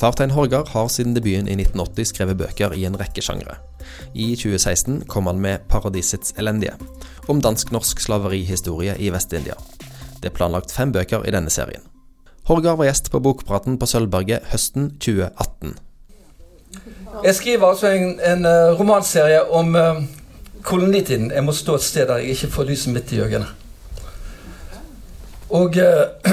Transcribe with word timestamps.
Fartein 0.00 0.30
Horgar 0.30 0.64
har 0.72 0.88
siden 0.88 1.12
debuten 1.12 1.48
i 1.48 1.52
1980 1.58 2.08
skrevet 2.08 2.38
bøker 2.40 2.72
i 2.72 2.86
en 2.88 2.94
rekke 2.96 3.20
sjangre. 3.20 3.58
I 4.16 4.32
2016 4.32 5.02
kom 5.12 5.26
han 5.26 5.40
med 5.40 5.58
'Paradisets 5.68 6.32
elendige', 6.38 6.78
om 7.28 7.42
dansk-norsk 7.42 8.00
slaverihistorie 8.00 8.94
i 8.98 9.10
Vest-India. 9.12 9.54
Det 10.22 10.30
er 10.30 10.36
planlagt 10.38 10.72
fem 10.72 10.92
bøker 10.92 11.26
i 11.28 11.30
denne 11.30 11.50
serien. 11.50 11.82
Horgar 12.48 12.76
var 12.76 12.84
gjest 12.84 13.10
på 13.10 13.20
Bokpraten 13.20 13.76
på 13.78 13.86
Sølvberget 13.86 14.40
høsten 14.52 14.90
2018. 15.00 15.76
Jeg 17.24 17.34
skriver 17.34 17.66
altså 17.66 17.88
en, 17.88 18.20
en 18.20 18.46
uh, 18.46 18.80
romanserie 18.80 19.50
om 19.52 19.74
uh, 19.74 20.02
kolonitiden. 20.62 21.30
Jeg 21.30 21.44
må 21.44 21.52
stå 21.52 21.74
et 21.74 21.82
sted 21.82 22.06
der 22.06 22.16
jeg 22.16 22.28
ikke 22.28 22.52
får 22.52 22.64
lyset 22.64 22.92
midt 22.92 23.12
i 23.12 23.20
øynene. 23.20 23.46
Og 25.50 25.76
uh, 25.76 26.32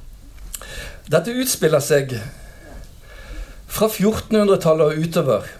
dette 1.12 1.36
utspiller 1.40 1.80
seg 1.80 2.20
fra 3.70 3.88
1400-tallet 3.88 4.86
og 4.86 5.04
utover. 5.04 5.50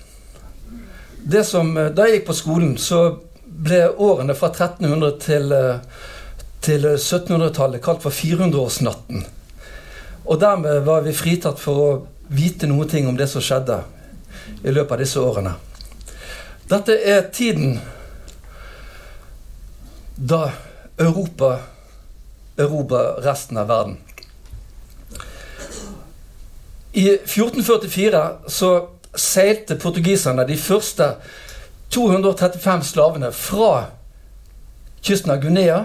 Som, 1.46 1.74
da 1.94 2.06
jeg 2.08 2.20
gikk 2.20 2.30
på 2.30 2.36
skolen, 2.36 2.72
så 2.80 3.02
ble 3.44 3.84
årene 3.90 4.34
fra 4.38 4.50
1300 4.50 5.18
til, 5.22 5.54
til 6.64 6.88
1700-tallet 6.94 7.82
kalt 7.84 8.02
for 8.02 8.14
400-årsnatten. 8.14 9.24
Og 10.26 10.40
dermed 10.40 10.82
var 10.86 11.04
vi 11.06 11.14
fritatt 11.16 11.60
for 11.60 11.84
å 11.84 11.90
vite 12.30 12.68
noe 12.70 12.86
om 13.06 13.16
det 13.18 13.28
som 13.30 13.42
skjedde 13.42 13.80
i 14.64 14.72
løpet 14.72 14.94
av 14.94 15.02
disse 15.02 15.22
årene. 15.22 15.54
Dette 16.70 16.94
er 16.94 17.24
tiden 17.34 17.80
da 20.14 20.50
Europa 21.00 21.56
erobrer 22.60 23.22
resten 23.24 23.58
av 23.58 23.70
verden. 23.70 23.96
I 26.92 27.06
1444 27.08 28.50
så 28.50 28.70
seilte 29.14 29.76
portugiserne 29.78 30.46
de 30.46 30.56
første 30.58 31.14
235 31.90 32.84
slavene 32.84 33.30
fra 33.34 33.86
kysten 35.02 35.32
av 35.34 35.40
Guinea 35.42 35.84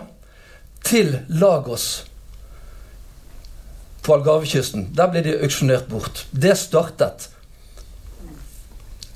til 0.86 1.20
Lagos 1.30 2.06
på 4.06 4.14
Algarvekysten. 4.14 4.92
Der 4.98 5.10
ble 5.10 5.24
de 5.26 5.38
auksjonert 5.42 5.88
bort. 5.90 6.26
Det 6.32 6.54
startet 6.58 7.30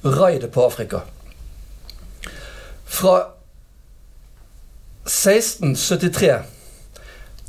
raidet 0.05 0.51
på 0.51 0.65
Afrika. 0.65 1.03
Fra 2.89 3.17
1673 5.05 6.41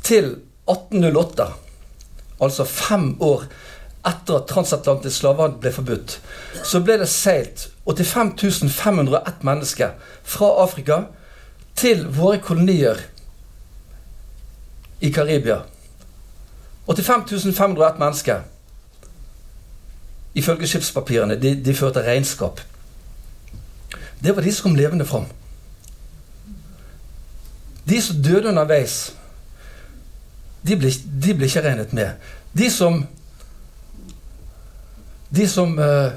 til 0.03 0.25
1808, 0.69 1.47
altså 2.41 2.65
fem 2.65 3.15
år 3.21 3.45
etter 4.07 4.39
at 4.39 4.47
transatlantisk 4.49 5.21
slavehandel 5.21 5.59
ble 5.61 5.71
forbudt, 5.75 6.15
så 6.65 6.81
ble 6.81 6.97
det 7.01 7.09
seilt 7.09 7.67
85 7.85 8.71
501 8.73 9.43
mennesker 9.45 9.93
fra 10.23 10.53
Afrika 10.63 11.03
til 11.77 12.07
våre 12.15 12.39
kolonier 12.41 12.99
i 15.01 15.11
Karibia. 15.11 15.61
85 16.87 17.55
501 17.57 17.99
mennesker 17.99 18.41
ifølge 20.33 20.67
skipspapirene. 20.67 21.35
De, 21.41 21.55
de 21.65 21.75
førte 21.75 22.03
regnskap. 22.05 22.61
Det 24.23 24.35
var 24.35 24.41
de 24.41 24.53
som 24.53 24.69
kom 24.69 24.75
levende 24.75 25.05
fram. 25.05 25.25
De 27.89 28.01
som 28.01 28.21
døde 28.23 28.49
underveis, 28.49 29.13
de 30.67 30.77
ble, 30.77 30.91
de 31.23 31.33
ble 31.33 31.49
ikke 31.49 31.63
regnet 31.65 31.93
med. 31.93 32.13
De 32.57 32.69
som 32.71 33.01
De 35.31 35.47
som 35.47 35.77
eh, 35.79 36.11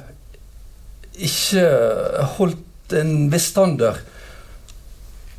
ikke 1.14 1.66
holdt 2.36 2.96
en 2.98 3.14
viss 3.32 3.50
standard, 3.52 4.00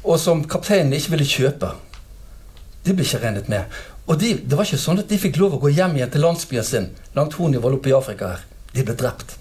og 0.05 0.19
som 0.21 0.43
kapteinen 0.47 0.93
ikke 0.95 1.15
ville 1.15 1.27
kjøpe, 1.27 1.71
de 2.85 2.93
ble 2.93 3.05
ikke 3.05 3.21
regnet 3.23 3.49
med. 3.49 3.79
Og 4.05 4.19
de, 4.21 4.35
det 4.37 4.57
var 4.57 4.67
ikke 4.67 4.81
sånn 4.81 5.01
at 5.01 5.09
de 5.09 5.17
fikk 5.19 5.39
lov 5.41 5.57
å 5.57 5.63
gå 5.63 5.71
hjem 5.73 5.97
igjen 5.97 6.11
til 6.13 6.21
landsbyen 6.21 6.67
sin 6.67 6.91
langt 7.17 7.35
Honivall 7.39 7.79
oppe 7.79 7.89
i 7.89 7.95
Afrika 7.97 8.35
her. 8.35 8.43
De 8.75 8.85
ble 8.85 8.93
drept. 8.97 9.37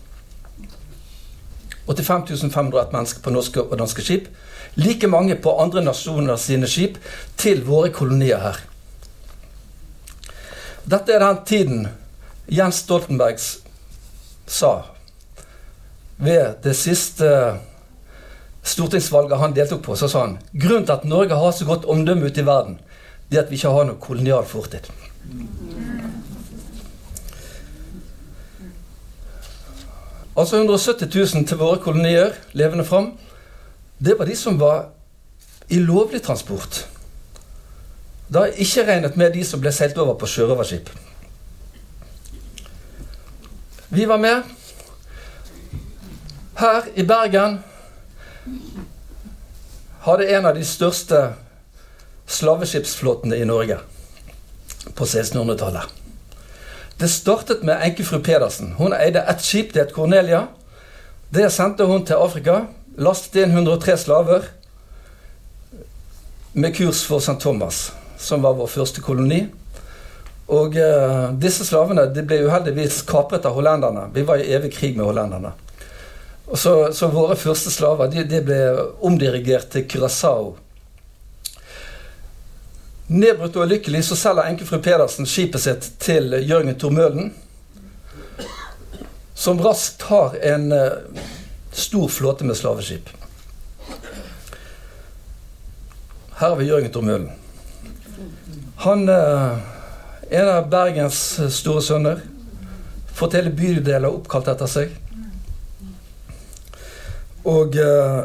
85 1.85 2.49
501 2.49 2.95
mennesker 2.95 3.21
på 3.21 3.33
norske 3.35 3.61
og 3.61 3.77
danske 3.77 4.05
skip. 4.05 4.31
Like 4.81 5.07
mange 5.11 5.37
på 5.37 5.53
andre 5.61 5.85
nasjoner 5.85 6.41
sine 6.41 6.71
skip 6.71 6.97
til 7.37 7.61
våre 7.67 7.93
kolonier 7.93 8.41
her. 8.41 8.63
Dette 10.89 11.13
er 11.13 11.21
den 11.21 11.45
tiden 11.49 11.85
Jens 12.49 12.81
Stoltenberg 12.85 13.41
sa 14.47 14.75
ved 16.17 16.61
det 16.63 16.77
siste 16.77 17.29
stortingsvalget 18.65 19.39
han 19.39 19.55
deltok 19.57 19.83
på. 19.83 19.97
Så 19.97 20.09
sa 20.09 20.27
han 20.27 20.39
grunnen 20.53 20.87
til 20.87 20.97
at 20.97 21.05
Norge 21.05 21.37
har 21.37 21.53
så 21.53 21.67
godt 21.69 21.85
omdømme 21.85 22.27
ute 22.27 22.41
i 22.41 22.47
verden, 22.47 22.79
det 23.31 23.39
er 23.39 23.43
at 23.43 23.51
vi 23.51 23.59
ikke 23.59 23.73
har 23.73 23.89
noe 23.89 24.01
kolonial 24.01 24.45
fortid. 24.47 24.89
Altså 30.35 30.57
170 30.57 31.35
000 31.35 31.47
til 31.47 31.59
våre 31.59 31.79
kolonier 31.79 32.35
levende 32.53 32.85
fram. 32.85 33.13
Det 33.99 34.19
var 34.19 34.27
de 34.27 34.37
som 34.37 34.59
var 34.61 34.89
i 35.71 35.79
lovlig 35.79 36.23
transport. 36.23 36.85
Da 38.33 38.47
er 38.47 38.59
ikke 38.59 38.87
regnet 38.89 39.17
med 39.17 39.33
de 39.35 39.45
som 39.47 39.61
ble 39.63 39.73
seilt 39.73 39.99
over 39.99 40.19
på 40.19 40.27
sjørøverskip. 40.27 40.91
Vi 43.95 44.05
var 44.07 44.19
med. 44.19 44.43
Her 46.55 46.83
i 46.95 47.03
Bergen 47.03 47.61
hadde 50.03 50.27
en 50.35 50.47
av 50.47 50.57
de 50.57 50.65
største 50.67 51.21
slaveskipsflåtene 52.27 53.39
i 53.39 53.47
Norge 53.47 53.79
på 54.99 55.07
1600-tallet. 55.07 55.87
Det 56.99 57.09
startet 57.09 57.63
med 57.63 57.87
enkefru 57.87 58.19
Pedersen. 58.19 58.75
Hun 58.81 58.99
eide 58.99 59.23
ett 59.31 59.47
skip, 59.47 59.71
det 59.75 59.85
het 59.85 59.95
Cornelia. 59.95 60.49
Det 61.31 61.53
sendte 61.55 61.87
hun 61.87 62.03
til 62.03 62.19
Afrika. 62.19 62.65
Lastet 62.99 63.45
inn 63.45 63.55
103 63.55 63.99
slaver 64.09 64.51
med 66.53 66.75
kurs 66.75 67.07
for 67.07 67.23
St. 67.23 67.39
Thomas, 67.39 67.93
som 68.19 68.43
var 68.43 68.59
vår 68.59 68.75
første 68.75 69.07
koloni. 69.07 69.45
Og 70.53 70.77
uh, 70.77 71.31
disse 71.41 71.65
slavene 71.65 72.05
de 72.13 72.25
ble 72.27 72.43
uheldigvis 72.45 73.03
kapret 73.09 73.47
av 73.49 73.57
hollenderne. 73.57 74.11
Vi 74.13 74.27
var 74.29 74.43
i 74.43 74.51
evig 74.53 74.75
krig 74.75 74.99
med 74.99 75.07
hollenderne. 75.09 75.55
Og 76.45 76.59
så, 76.61 76.75
så 76.93 77.09
våre 77.09 77.37
første 77.41 77.73
slaver 77.73 78.11
de, 78.13 78.27
de 78.29 78.43
ble 78.45 78.61
omdirigert 79.01 79.71
til 79.73 79.87
Curaçao 79.89 80.53
Nedbrutt 83.07 83.57
og 83.57 83.67
ulykkelig 83.67 84.01
så 84.09 84.17
selger 84.17 84.49
enkefru 84.49 84.79
Pedersen 84.81 85.27
skipet 85.29 85.61
sitt 85.61 85.89
til 86.01 86.33
Jørgen 86.49 86.73
Tormølen, 86.81 87.35
som 89.37 89.61
raskt 89.61 90.07
har 90.09 90.39
en 90.55 90.73
uh, 90.73 91.21
stor 91.73 92.09
flåte 92.09 92.49
med 92.49 92.57
slaveskip. 92.57 93.11
Her 96.39 96.49
har 96.49 96.57
vi 96.57 96.71
Jørgen 96.71 96.95
Tormølen. 96.97 97.29
Han 98.87 99.05
uh, 99.09 99.61
en 100.31 100.49
av 100.49 100.69
Bergens 100.71 101.19
store 101.55 101.83
sønner. 101.83 102.23
Fått 103.15 103.37
hele 103.39 103.53
bydeler 103.55 104.11
oppkalt 104.11 104.49
etter 104.51 104.71
seg. 104.71 104.95
Og 107.45 107.77
uh, 107.77 108.25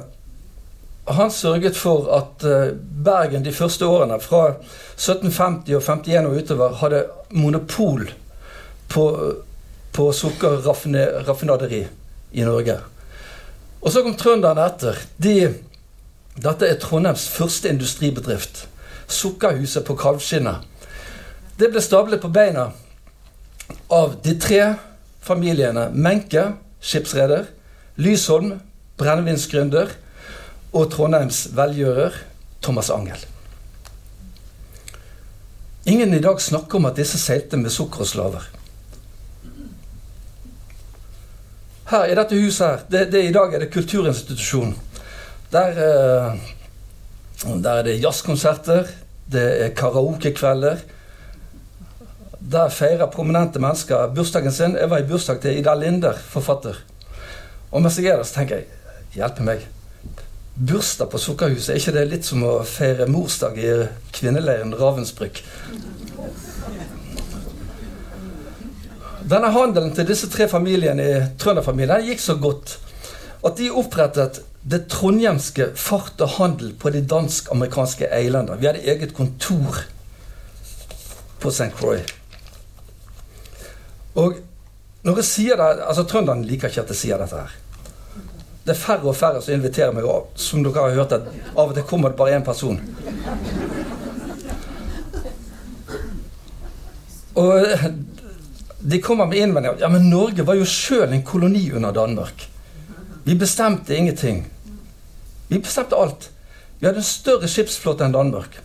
han 1.09 1.31
sørget 1.33 1.77
for 1.77 2.05
at 2.13 2.43
eh, 2.45 2.75
Bergen 3.05 3.43
de 3.45 3.51
første 3.53 3.85
årene, 3.85 4.19
fra 4.21 4.59
1750 4.93 5.73
og 5.73 5.81
51 5.81 6.27
og 6.29 6.35
utover, 6.37 6.75
hadde 6.83 6.99
monopol 7.33 8.11
på, 8.93 9.05
på 9.95 10.05
sukkerraffinaderi 10.13 11.81
i 12.31 12.45
Norge. 12.45 12.77
Og 13.81 13.89
så 13.89 14.03
kom 14.05 14.17
trønderne 14.19 14.67
etter. 14.69 15.01
De, 15.17 15.35
dette 16.37 16.69
er 16.69 16.77
Trondheims 16.81 17.25
første 17.33 17.73
industribedrift. 17.73 18.67
Sukkerhuset 19.09 19.87
på 19.87 19.97
Kalvskinnet. 19.97 20.68
Det 21.59 21.67
ble 21.67 21.81
stablet 21.83 22.21
på 22.23 22.29
beina 22.31 22.69
av 23.91 24.13
de 24.23 24.35
tre 24.39 24.61
familiene 25.25 25.89
Menke, 25.91 26.53
skipsreder, 26.79 27.49
Lysholm, 27.99 28.53
brennevinsgründer, 28.99 29.91
og 30.71 30.91
Trondheims 30.93 31.49
velgjører 31.57 32.15
Thomas 32.63 32.91
Angel. 32.93 33.19
Ingen 35.89 36.13
i 36.13 36.21
dag 36.23 36.39
snakker 36.41 36.79
om 36.79 36.87
at 36.87 36.99
disse 36.99 37.19
seilte 37.19 37.57
med 37.59 37.73
sukker 37.73 38.05
og 38.05 38.07
slaver. 38.07 38.45
Her 41.89 42.05
i 42.05 42.15
dette 42.15 42.37
huset 42.37 42.65
her, 42.67 42.85
det, 42.93 43.01
det 43.11 43.23
i 43.25 43.33
dag 43.33 43.55
er 43.55 43.65
det 43.65 43.71
kulturinstitusjon. 43.73 44.75
Der, 45.51 45.81
eh, 45.81 46.39
der 47.49 47.71
er 47.73 47.83
det 47.87 47.97
jazzkonserter, 48.03 48.87
det 49.33 49.45
er 49.65 49.75
karaokekvelder. 49.75 50.85
Der 52.51 52.69
feirer 52.73 53.05
prominente 53.13 53.59
mennesker 53.61 54.07
bursdagen 54.15 54.51
sin. 54.51 54.75
Jeg 54.75 54.89
var 54.89 54.97
i 54.97 55.05
bursdag 55.05 55.41
til 55.41 55.59
Ida 55.59 55.75
Linder, 55.77 56.17
forfatter. 56.17 56.79
Og 57.71 57.81
mens 57.81 57.99
jeg 57.99 58.09
er 58.09 58.17
der, 58.17 58.25
så 58.25 58.39
tenker 58.39 58.55
jeg 58.55 58.65
Hjelpe 59.13 59.43
meg. 59.45 59.61
Bursdag 60.55 61.09
på 61.09 61.17
Sukkerhuset, 61.21 61.71
er 61.73 61.79
ikke 61.79 61.93
det 61.95 62.07
litt 62.09 62.25
som 62.25 62.43
å 62.45 62.59
feire 62.65 63.07
morsdag 63.09 63.57
i 63.57 63.69
kvinneleiren 64.13 64.73
Ravensbrück? 64.77 65.41
Denne 69.29 69.49
handelen 69.53 69.93
til 69.97 70.09
disse 70.09 70.29
tre 70.33 70.49
familiene 70.49 71.05
i 71.05 71.17
trønderfamilien 71.41 72.05
gikk 72.09 72.21
så 72.21 72.37
godt 72.41 72.77
at 73.45 73.57
de 73.61 73.69
opprettet 73.69 74.41
det 74.61 74.87
trondhjemske 74.91 75.71
fart 75.77 76.21
og 76.25 76.37
handel 76.37 76.73
på 76.77 76.93
de 76.93 77.01
dansk-amerikanske 77.01 78.09
eilander. 78.13 78.57
Vi 78.57 78.69
hadde 78.69 78.85
eget 78.89 79.13
kontor 79.17 79.83
på 81.39 81.53
St. 81.53 81.71
Croix. 81.77 82.18
Og 84.15 84.39
når 85.03 85.21
jeg 85.21 85.25
sier 85.25 85.59
det, 85.59 85.83
altså 85.87 86.03
Trønderen 86.03 86.45
liker 86.47 86.69
ikke 86.71 86.81
at 86.81 86.93
jeg 86.93 87.01
sier 87.01 87.21
dette 87.21 87.39
her. 87.39 87.57
Det 88.65 88.75
er 88.75 88.79
færre 88.79 89.07
og 89.09 89.15
færre 89.15 89.41
som 89.41 89.53
inviterer 89.55 89.93
meg. 89.95 90.05
Og 90.05 90.31
som 90.37 90.63
dere 90.65 90.83
har 90.83 90.97
hørt, 90.97 91.15
at 91.15 91.29
av 91.55 91.69
og 91.69 91.75
til 91.77 91.87
kommer 91.89 92.11
det 92.11 92.19
bare 92.19 92.35
én 92.37 92.45
person. 92.45 92.79
Og 97.39 97.65
de 98.79 99.01
kommer 99.01 99.25
med 99.25 99.37
innvendinger. 99.37 99.79
Ja, 99.79 99.89
men 99.89 100.09
Norge 100.09 100.45
var 100.47 100.59
jo 100.59 100.67
sjøl 100.67 101.13
en 101.13 101.23
koloni 101.23 101.65
under 101.71 101.95
Danmark. 101.95 102.45
Vi 103.23 103.35
bestemte 103.35 103.95
ingenting. 103.95 104.43
Vi 105.47 105.59
bestemte 105.59 105.95
alt. 105.95 106.29
Vi 106.79 106.87
hadde 106.87 107.01
en 107.01 107.07
større 107.07 107.47
skipsflåte 107.47 108.05
enn 108.05 108.15
Danmark. 108.15 108.59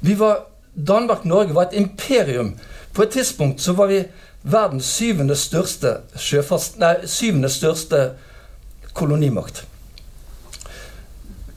Vi 0.00 0.16
var, 0.18 0.46
Danmark-Norge 0.74 1.54
var 1.54 1.68
et 1.68 1.78
imperium. 1.78 2.54
På 2.92 3.02
et 3.02 3.14
tidspunkt 3.14 3.60
så 3.60 3.72
var 3.72 3.86
vi 3.86 4.04
verdens 4.44 4.84
syvende 4.84 5.36
største 5.36 5.96
sjøfast... 6.20 6.78
Nei, 6.78 7.06
syvende 7.08 7.48
største 7.48 8.10
kolonimakt. 8.94 9.64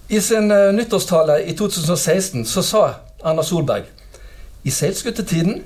I 0.10 0.22
sin 0.24 0.52
uh, 0.52 0.72
nyttårstale 0.72 1.42
i 1.52 1.56
2016 1.58 2.46
så 2.48 2.64
sa 2.64 2.84
Erna 3.28 3.44
Solberg 3.44 3.90
i 4.64 4.72
seilskutetiden 4.72 5.64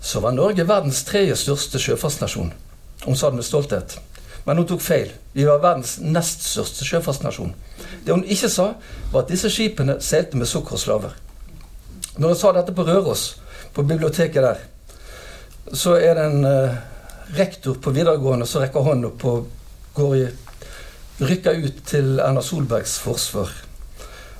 så 0.00 0.20
var 0.20 0.34
Norge 0.36 0.66
verdens 0.68 1.02
tredje 1.04 1.36
største 1.36 1.80
sjøfartsnasjon. 1.80 2.52
Hun 3.04 3.16
sa 3.16 3.30
det 3.30 3.40
med 3.40 3.46
stolthet. 3.46 3.98
Men 4.44 4.58
hun 4.60 4.66
tok 4.68 4.82
feil. 4.84 5.12
Vi 5.32 5.46
var 5.48 5.62
verdens 5.62 5.96
nest 6.02 6.44
største 6.44 6.84
sjøfartsnasjon. 6.84 7.54
Det 8.04 8.12
hun 8.12 8.24
ikke 8.28 8.50
sa, 8.52 8.74
var 9.12 9.24
at 9.24 9.32
disse 9.32 9.50
skipene 9.50 9.96
seilte 10.04 10.36
med 10.36 10.50
sukker 10.50 10.76
og 10.76 10.82
slaver. 10.82 11.14
Når 12.18 12.34
hun 12.34 12.38
sa 12.38 12.52
dette 12.52 12.74
på 12.76 12.84
Røros, 12.84 13.24
på 13.74 13.82
biblioteket 13.82 14.42
der, 14.44 14.60
så 15.72 15.96
er 15.96 16.14
det 16.18 16.24
en 16.28 16.44
uh, 16.44 16.74
rektor 17.36 17.78
på 17.80 17.92
videregående 17.94 18.46
som 18.46 18.62
rekker 18.62 18.84
hånden 18.84 19.10
opp 19.12 19.24
og 19.28 19.46
går 19.94 20.16
i 20.16 20.24
rykker 21.24 21.60
ut 21.64 21.84
til 21.86 22.18
Erna 22.18 22.42
Solbergs 22.42 22.98
forsvar 22.98 23.52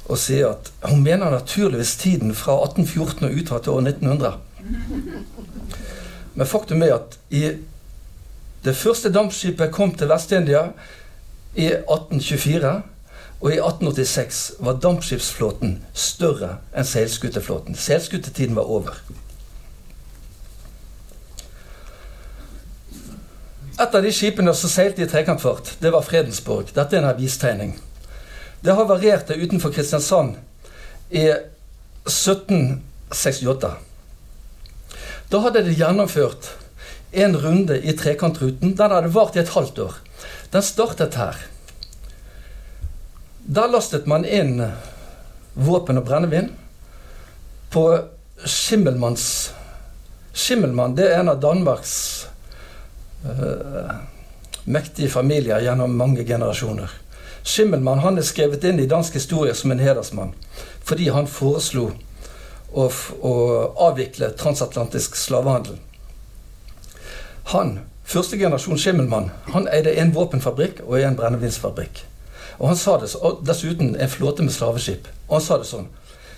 og 0.04 0.18
sier 0.20 0.50
at 0.50 0.70
hun 0.90 1.02
mener 1.02 1.30
naturligvis 1.32 1.96
tiden 1.96 2.34
fra 2.36 2.58
1814 2.66 3.24
og 3.24 3.38
utover 3.38 3.62
til 3.62 3.72
år 3.72 3.80
1900. 3.80 4.32
Men 6.34 6.46
faktum 6.46 6.82
er 6.82 6.98
at 6.98 7.16
i 7.30 7.44
det 8.64 8.76
første 8.76 9.12
dampskipet 9.12 9.72
kom 9.72 9.94
til 9.94 10.08
Vest-India 10.08 10.66
i 11.54 11.70
1824. 11.72 12.74
Og 13.40 13.50
i 13.52 13.58
1886 13.58 14.52
var 14.64 14.78
dampskipsflåten 14.80 15.78
større 15.92 16.58
enn 16.72 16.86
seilskuteflåten. 16.88 17.76
Seilskutetiden 17.76 18.56
var 18.56 18.70
over. 18.72 18.96
Et 23.74 23.94
av 23.94 24.02
de 24.02 24.12
skipene 24.14 24.54
som 24.54 24.70
seilte 24.70 25.02
i 25.02 25.06
trekantfart, 25.10 25.72
det 25.82 25.90
var 25.90 26.02
Fredensborg. 26.06 26.70
Dette 26.76 26.96
er 26.96 27.00
en 27.02 27.10
avistegning. 27.10 27.72
Det 28.62 28.72
havarerte 28.78 29.34
utenfor 29.34 29.72
Kristiansand 29.74 30.36
i 31.10 31.26
1768. 32.06 33.70
Da 35.28 35.38
hadde 35.42 35.62
de 35.66 35.74
gjennomført 35.74 36.50
en 37.10 37.36
runde 37.36 37.80
i 37.82 37.92
trekantruten. 37.98 38.76
Den 38.78 38.90
hadde 38.90 39.10
vart 39.14 39.36
i 39.36 39.42
et 39.42 39.54
halvt 39.56 39.78
år. 39.78 39.94
Den 40.54 40.62
startet 40.62 41.14
her. 41.18 41.36
Da 43.44 43.66
lastet 43.66 44.06
man 44.06 44.24
inn 44.24 44.62
våpen 45.54 45.98
og 45.98 46.06
brennevin 46.06 46.50
på 47.74 47.98
Skimmelmanns 48.44 49.52
Skimmelmann 50.34 50.96
det 50.98 51.06
er 51.10 51.20
en 51.20 51.30
av 51.30 51.40
Danmarks 51.42 52.23
mektige 54.64 55.10
familier 55.12 55.60
gjennom 55.64 55.96
mange 55.96 56.24
generasjoner. 56.24 56.90
Schimmelmann 57.44 58.00
han 58.00 58.18
er 58.18 58.24
skrevet 58.24 58.64
inn 58.64 58.80
i 58.80 58.88
dansk 58.88 59.18
historie 59.18 59.54
som 59.54 59.72
en 59.72 59.82
hedersmann 59.82 60.32
fordi 60.84 61.08
han 61.12 61.28
foreslo 61.28 61.90
å, 62.72 62.88
å 63.24 63.34
avvikle 63.86 64.32
transatlantisk 64.36 65.16
slavehandel. 65.16 65.78
Han, 67.52 67.78
første 68.04 68.36
generasjon 68.40 68.80
Schimmelmann, 68.80 69.30
han 69.54 69.68
eide 69.72 69.94
en 70.00 70.12
våpenfabrikk 70.12 70.82
og 70.84 70.98
en 71.00 71.16
brennevinsfabrikk. 71.16 72.02
Og 72.58 72.68
han 72.70 72.78
sa 72.78 72.98
det, 73.00 73.10
og 73.16 73.40
dessuten 73.46 73.94
en 73.96 74.12
flåte 74.12 74.44
med 74.44 74.54
slaveskip. 74.54 75.08
Og 75.28 75.38
han 75.38 75.46
sa 75.46 75.58
det 75.60 75.68
sånn 75.70 75.88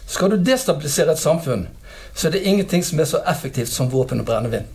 Skal 0.07 0.31
du 0.31 0.39
destabilisere 0.39 1.17
et 1.17 1.21
samfunn, 1.21 1.67
så 2.15 2.29
er 2.29 2.37
det 2.37 2.47
ingenting 2.47 2.85
som 2.87 3.01
er 3.03 3.09
så 3.11 3.25
effektivt 3.27 3.73
som 3.73 3.91
våpen 3.91 4.23
og 4.23 4.29
brennevin. 4.29 4.69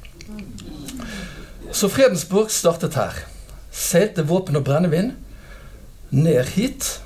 Så 1.72 1.88
Fredensborg 1.90 2.52
startet 2.52 2.98
her. 3.00 3.16
Seilte 3.72 4.26
våpen 4.28 4.58
og 4.60 4.66
brennevin 4.68 5.14
ned 6.12 6.50
hit. 6.52 6.98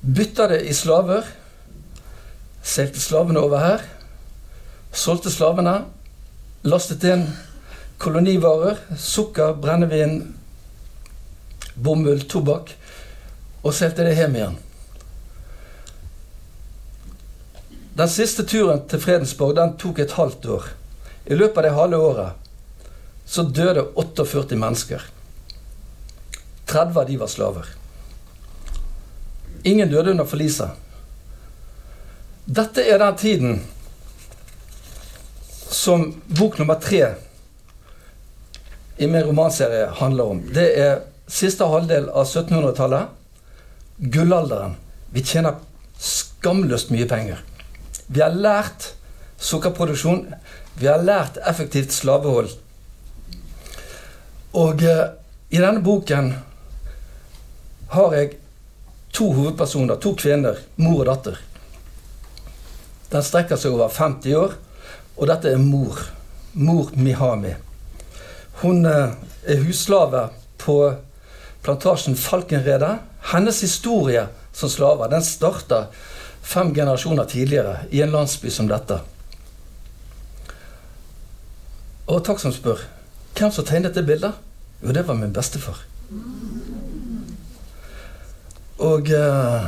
Bytta 0.00 0.46
det 0.48 0.62
i 0.64 0.72
slaver. 0.74 1.26
Seilte 2.64 3.00
slavene 3.00 3.42
over 3.44 3.60
her. 3.60 3.84
Solgte 4.96 5.30
slavene. 5.30 5.82
Lastet 6.64 7.04
inn 7.04 7.26
kolonivarer. 8.00 8.80
Sukker, 8.96 9.52
brennevin, 9.60 10.16
bomull, 11.76 12.24
tobakk. 12.24 12.72
Og 13.60 13.76
seilte 13.76 14.08
det 14.08 14.16
hjem 14.16 14.40
igjen. 14.40 14.56
Den 18.00 18.08
siste 18.12 18.48
turen 18.48 18.82
til 18.88 19.00
Fredensborg 19.04 19.60
den 19.60 19.76
tok 19.80 20.00
et 20.00 20.16
halvt 20.16 20.50
år. 20.56 20.72
I 21.28 21.36
løpet 21.36 21.60
av 21.60 21.68
det 21.68 21.76
halve 21.76 22.02
året 22.08 22.45
så 23.26 23.42
døde 23.42 23.82
48 23.94 24.56
mennesker. 24.56 25.02
30 26.66 27.00
av 27.00 27.06
de 27.06 27.16
var 27.16 27.30
slaver. 27.30 27.66
Ingen 29.66 29.90
døde 29.90 30.10
under 30.14 30.24
forliset. 30.24 30.70
Dette 32.46 32.84
er 32.86 33.02
den 33.02 33.16
tiden 33.18 33.56
som 35.74 36.12
bok 36.38 36.58
nummer 36.58 36.78
tre 36.82 37.02
i 38.96 39.06
min 39.06 39.26
romanserie 39.26 39.88
handler 39.98 40.30
om. 40.32 40.42
Det 40.54 40.66
er 40.78 41.00
siste 41.26 41.66
halvdel 41.66 42.06
av 42.08 42.26
1700-tallet. 42.26 43.10
Gullalderen. 44.14 44.76
Vi 45.10 45.24
tjener 45.26 45.58
skamløst 45.98 46.92
mye 46.94 47.08
penger. 47.10 47.42
Vi 48.06 48.22
har 48.22 48.34
lært 48.34 48.92
sukkerproduksjon. 49.42 50.28
Vi 50.78 50.86
har 50.86 51.02
lært 51.02 51.40
effektivt 51.42 51.92
slavehold 51.92 52.54
og 54.52 54.82
eh, 54.82 55.06
i 55.50 55.60
denne 55.62 55.82
boken 55.82 56.32
har 57.92 58.14
jeg 58.14 58.36
to 59.14 59.30
hovedpersoner, 59.32 59.96
to 60.02 60.14
kvinner, 60.18 60.58
mor 60.76 61.02
og 61.04 61.08
datter. 61.10 61.38
Den 63.12 63.24
strekker 63.24 63.58
seg 63.60 63.76
over 63.76 63.92
50 63.92 64.36
år, 64.36 64.56
og 65.16 65.30
dette 65.30 65.52
er 65.54 65.62
mor. 65.62 66.02
Mor 66.56 66.90
Mihami. 66.96 67.54
Hun 68.62 68.86
eh, 68.88 69.16
er 69.46 69.62
husslave 69.64 70.28
på 70.58 70.78
plantasjen 71.64 72.16
Falkenredet. 72.16 72.96
Hennes 73.32 73.60
historie 73.60 74.26
som 74.56 74.70
slave 74.72 75.08
den 75.12 75.24
starta 75.24 75.86
fem 76.46 76.72
generasjoner 76.74 77.24
tidligere 77.28 77.80
i 77.90 78.00
en 78.02 78.14
landsby 78.14 78.50
som 78.50 78.68
dette. 78.70 79.00
Og 82.06 82.22
takk 82.24 82.40
som 82.40 82.54
spør. 82.54 82.84
Hvem 83.36 83.52
som 83.52 83.64
tegnet 83.68 83.94
det 83.94 84.06
bildet? 84.08 84.32
Jo, 84.80 84.92
det 84.96 85.02
var 85.08 85.16
min 85.18 85.32
bestefar. 85.32 85.82
Og 88.78 89.08
uh, 89.12 89.66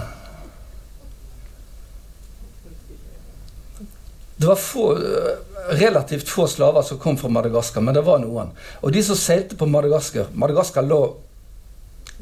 Det 4.39 4.47
var 4.47 4.57
få, 4.57 4.93
uh, 4.95 5.73
relativt 5.81 6.29
få 6.29 6.47
slaver 6.47 6.83
som 6.83 6.99
kom 6.99 7.17
fra 7.19 7.29
Madagaskar, 7.29 7.81
men 7.81 7.97
det 7.97 8.05
var 8.07 8.23
noen. 8.23 8.53
Og 8.81 8.93
de 8.93 9.03
som 9.05 9.19
seilte 9.19 9.57
på 9.59 9.67
Madagaskar 9.67 10.31
Madagaskar 10.33 10.87
lå 10.87 11.01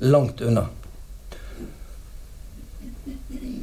langt 0.03 0.41
unna. 0.41 0.67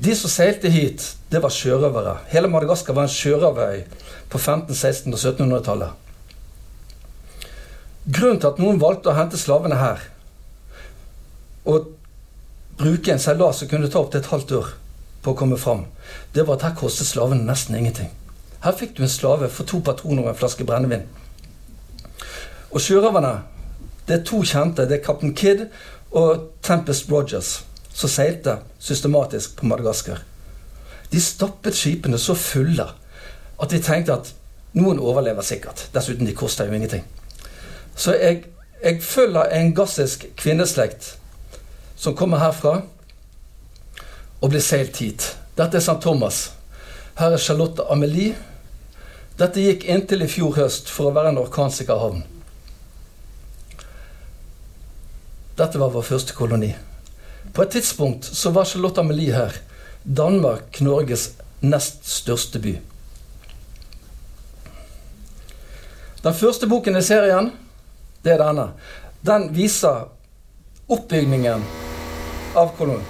De 0.03 0.15
som 0.15 0.29
seilte 0.29 0.69
hit, 0.69 1.03
det 1.31 1.41
var 1.43 1.51
sjørøvere. 1.51 2.17
Hele 2.31 2.51
Madagaskar 2.51 2.95
var 2.95 3.07
en 3.07 3.15
sjørøverøy 3.15 3.83
på 4.29 4.39
15-, 4.39 4.71
16- 4.75 5.15
og 5.15 5.19
1700-tallet. 5.19 6.02
Grunnen 8.03 8.39
til 8.39 8.49
at 8.49 8.59
noen 8.59 8.81
valgte 8.81 9.11
å 9.11 9.15
hente 9.15 9.39
slavene 9.39 9.79
her 9.79 10.01
og 11.63 11.93
bruke 12.75 13.13
en 13.13 13.21
seilas 13.23 13.61
som 13.61 13.69
kunne 13.71 13.87
ta 13.87 14.01
opp 14.01 14.09
til 14.11 14.19
et 14.19 14.27
halvt 14.27 14.51
år 14.57 14.73
på 15.23 15.31
å 15.31 15.37
komme 15.39 15.55
fram, 15.55 15.85
det 16.35 16.43
var 16.43 16.57
at 16.57 16.65
her 16.67 16.75
kostet 16.75 17.07
slavene 17.07 17.47
nesten 17.47 17.77
ingenting. 17.79 18.09
Her 18.63 18.75
fikk 18.75 18.97
du 18.97 19.05
en 19.05 19.11
slave 19.11 19.47
for 19.47 19.67
to 19.67 19.79
patroner 19.79 20.25
og 20.25 20.33
en 20.33 20.39
flaske 20.41 20.67
brennevin. 20.67 21.05
Og 22.73 22.83
sjørøverne, 22.83 23.33
det 24.07 24.17
er 24.17 24.27
to 24.27 24.41
kjente. 24.43 24.83
Det 24.89 24.99
er 24.99 25.05
Captain 25.05 25.31
Kidd 25.35 25.65
og 26.11 26.49
Tempest 26.63 27.11
Rogers, 27.11 27.55
som 27.93 28.11
seilte 28.11 28.57
systematisk 28.83 29.55
på 29.59 29.67
Madagaskar. 29.71 30.23
De 31.11 31.21
stappet 31.21 31.77
skipene 31.77 32.19
så 32.19 32.35
fulle 32.35 32.87
at 33.63 33.71
de 33.71 33.79
tenkte 33.79 34.15
at 34.15 34.33
noen 34.75 34.99
overlever 34.99 35.45
sikkert. 35.45 35.87
Dessuten, 35.93 36.27
de 36.27 36.35
koster 36.35 36.67
jo 36.67 36.75
ingenting. 36.75 37.05
Så 37.95 38.15
jeg, 38.17 38.43
jeg 38.83 39.03
følger 39.03 39.53
en 39.53 39.73
gassisk 39.75 40.25
kvinneslekt 40.37 41.13
som 41.95 42.15
kommer 42.17 42.41
herfra 42.41 42.81
og 44.41 44.49
blir 44.51 44.63
seilt 44.63 44.97
hit. 44.99 45.29
Dette 45.57 45.77
er 45.77 45.85
St. 45.85 46.01
Thomas. 46.01 46.51
Her 47.19 47.35
er 47.35 47.41
Charlotte 47.41 47.85
Amelie. 47.93 48.35
Dette 49.39 49.61
gikk 49.61 49.85
inntil 49.89 50.25
i 50.25 50.29
fjor 50.29 50.57
høst 50.57 50.89
for 50.91 51.09
å 51.09 51.15
være 51.15 51.31
en 51.31 51.41
orkansikker 51.45 52.01
havn. 52.01 52.25
Dette 55.57 55.79
var 55.79 55.93
vår 55.93 56.05
første 56.07 56.33
koloni. 56.33 56.71
På 57.53 57.63
et 57.63 57.75
tidspunkt 57.75 58.25
så 58.25 58.51
var 58.51 58.65
Charlotte 58.65 59.01
Amelie 59.01 59.35
her. 59.35 59.53
Danmark 60.03 60.81
Norges 60.81 61.29
nest 61.61 62.01
største 62.09 62.59
by. 62.59 62.73
Den 66.23 66.35
første 66.35 66.67
boken 66.67 66.97
i 66.97 67.03
serien, 67.03 67.51
det 68.23 68.33
er 68.33 68.43
denne. 68.43 68.67
Den 69.25 69.49
viser 69.55 70.07
oppbygningen 70.87 71.63
av 72.55 72.75
kolonien. 72.77 73.05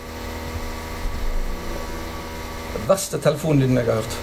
Den 2.73 2.87
verste 2.89 3.19
telefonlyden 3.21 3.77
jeg 3.77 3.85
har 3.85 4.01
hørt. 4.01 4.17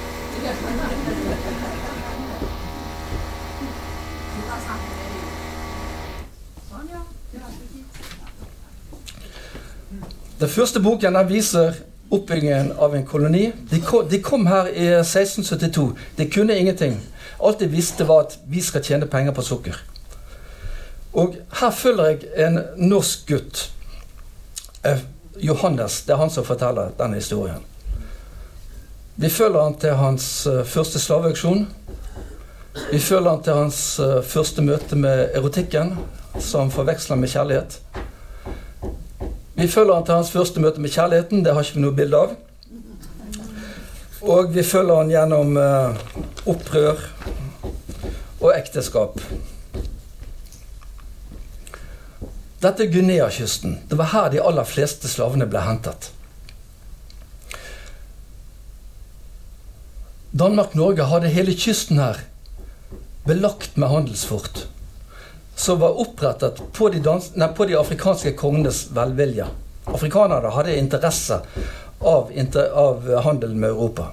Den 10.41 10.49
første 10.49 10.81
boken 10.81 11.15
den 11.15 11.29
viser 11.29 11.75
oppbyggingen 12.11 12.73
av 12.79 12.95
en 12.97 13.07
koloni. 13.07 13.51
De 13.71 13.81
kom, 13.85 14.09
de 14.09 14.23
kom 14.23 14.47
her 14.47 14.71
i 14.73 14.87
1672. 15.03 15.91
De 16.19 16.31
kunne 16.31 16.59
ingenting. 16.59 16.97
Alt 17.45 17.61
de 17.61 17.69
visste, 17.71 18.09
var 18.09 18.27
at 18.27 18.39
vi 18.49 18.61
skal 18.65 18.85
tjene 18.85 19.07
penger 19.07 19.37
på 19.37 19.45
sukker. 19.45 19.90
Og 21.13 21.35
her 21.61 21.71
følger 21.71 22.07
jeg 22.07 22.47
en 22.47 22.61
norsk 22.77 23.27
gutt. 23.29 23.65
Eh, 24.85 25.01
Johannes. 25.41 26.03
Det 26.03 26.13
er 26.13 26.21
han 26.21 26.31
som 26.31 26.45
forteller 26.45 26.93
denne 26.99 27.19
historien. 27.19 27.65
Vi 29.21 29.29
følger 29.29 29.63
han 29.63 29.77
til 29.81 29.97
hans 30.01 30.47
uh, 30.47 30.63
første 30.65 30.99
slaveauksjon. 30.99 31.67
Vi 32.93 32.99
følger 32.99 33.31
han 33.31 33.43
til 33.43 33.53
hans 33.53 33.81
uh, 34.01 34.23
første 34.25 34.63
møte 34.63 34.97
med 34.97 35.35
erotikken, 35.35 35.97
som 36.39 36.71
forveksler 36.71 37.17
med 37.21 37.29
kjærlighet. 37.29 37.81
Vi 39.55 39.69
følger 39.69 39.95
han 39.95 40.07
til 40.07 40.15
hans 40.15 40.31
første 40.31 40.61
møte 40.61 40.81
med 40.81 40.91
kjærligheten. 40.91 41.45
Det 41.45 41.55
har 41.55 41.67
ikke 41.67 41.81
vi 41.81 41.85
noe 41.85 41.97
bilde 41.97 42.23
av. 42.25 42.37
Og 44.21 44.55
vi 44.55 44.63
følger 44.65 45.03
han 45.03 45.13
gjennom 45.13 45.57
opprør 46.49 47.01
og 48.41 48.53
ekteskap. 48.57 49.21
Dette 52.61 52.85
er 52.85 52.93
Guinea-kysten. 52.93 53.79
Det 53.89 53.97
var 53.97 54.11
her 54.13 54.33
de 54.33 54.41
aller 54.45 54.67
fleste 54.69 55.09
slavene 55.09 55.47
ble 55.49 55.63
hentet. 55.65 56.11
Danmark-Norge 60.37 61.07
hadde 61.09 61.33
hele 61.33 61.55
kysten 61.57 61.99
her 61.99 62.21
belagt 63.25 63.77
med 63.81 63.89
handelsfort. 63.89 64.67
Som 65.57 65.81
var 65.81 65.97
opprettet 66.05 66.61
på 66.77 66.93
de, 66.93 67.01
nei, 67.41 67.49
på 67.57 67.65
de 67.65 67.81
afrikanske 67.81 68.35
kongenes 68.37 68.87
velvilje. 68.93 69.49
Afrikanerne 69.89 70.53
hadde 70.53 70.77
interesse 70.77 71.41
av, 71.99 72.29
inter 72.33 72.69
av 72.77 73.09
handelen 73.25 73.59
med 73.61 73.73
Europa. 73.73 74.13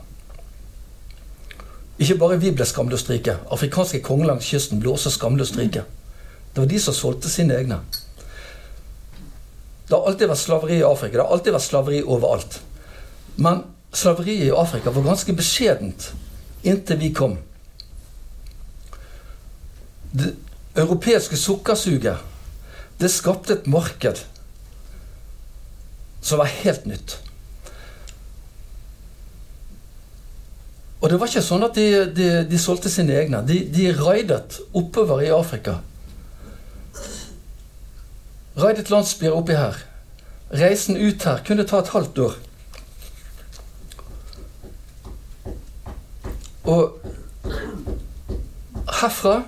Ikke 2.00 2.16
bare 2.24 2.40
vi 2.40 2.56
ble 2.56 2.66
skamløst 2.66 3.12
rike. 3.12 3.38
Afrikanske 3.52 4.00
konger 4.08 4.32
langs 4.32 4.48
kysten 4.48 4.80
ble 4.80 4.96
også 4.96 5.12
skamløst 5.20 5.60
rike. 5.60 5.84
Det 6.54 6.64
var 6.64 6.72
de 6.72 6.80
som 6.80 6.96
solgte 6.96 7.30
sine 7.30 7.60
egne. 7.60 7.84
Det 9.88 9.96
har 9.96 10.08
alltid 10.10 10.28
vært 10.28 10.44
slaveri 10.44 10.78
i 10.82 10.86
Afrika. 10.86 11.18
Det 11.18 11.24
har 11.24 11.36
alltid 11.36 11.56
vært 11.56 11.68
slaveri 11.68 12.00
overalt. 12.04 12.60
Men 13.40 13.62
slaveriet 13.96 14.50
i 14.50 14.56
Afrika 14.56 14.92
var 14.92 15.06
ganske 15.06 15.36
beskjedent 15.38 16.10
inntil 16.68 17.00
vi 17.00 17.14
kom. 17.16 17.38
Det 20.12 20.34
europeiske 20.78 21.38
sukkersuget 21.40 23.00
det 23.00 23.12
skapte 23.14 23.54
et 23.54 23.70
marked 23.70 24.24
som 26.22 26.42
var 26.42 26.52
helt 26.52 26.86
nytt. 26.90 27.20
Og 30.98 31.12
det 31.12 31.20
var 31.22 31.30
ikke 31.30 31.46
sånn 31.46 31.64
at 31.68 31.78
de, 31.78 31.90
de, 32.12 32.30
de 32.50 32.60
solgte 32.60 32.90
sine 32.90 33.14
egne. 33.22 33.44
De, 33.46 33.62
de 33.70 33.92
raidet 33.96 34.58
oppover 34.76 35.22
i 35.24 35.32
Afrika 35.32 35.78
Raidet 38.58 38.90
landsbyer 38.90 39.36
oppi 39.38 39.54
her. 39.54 39.76
Reisen 40.54 40.98
ut 40.98 41.24
her 41.24 41.44
kunne 41.46 41.66
ta 41.68 41.80
et 41.84 41.92
halvt 41.94 42.18
år. 42.18 42.34
Og 46.68 46.98
herfra 49.02 49.44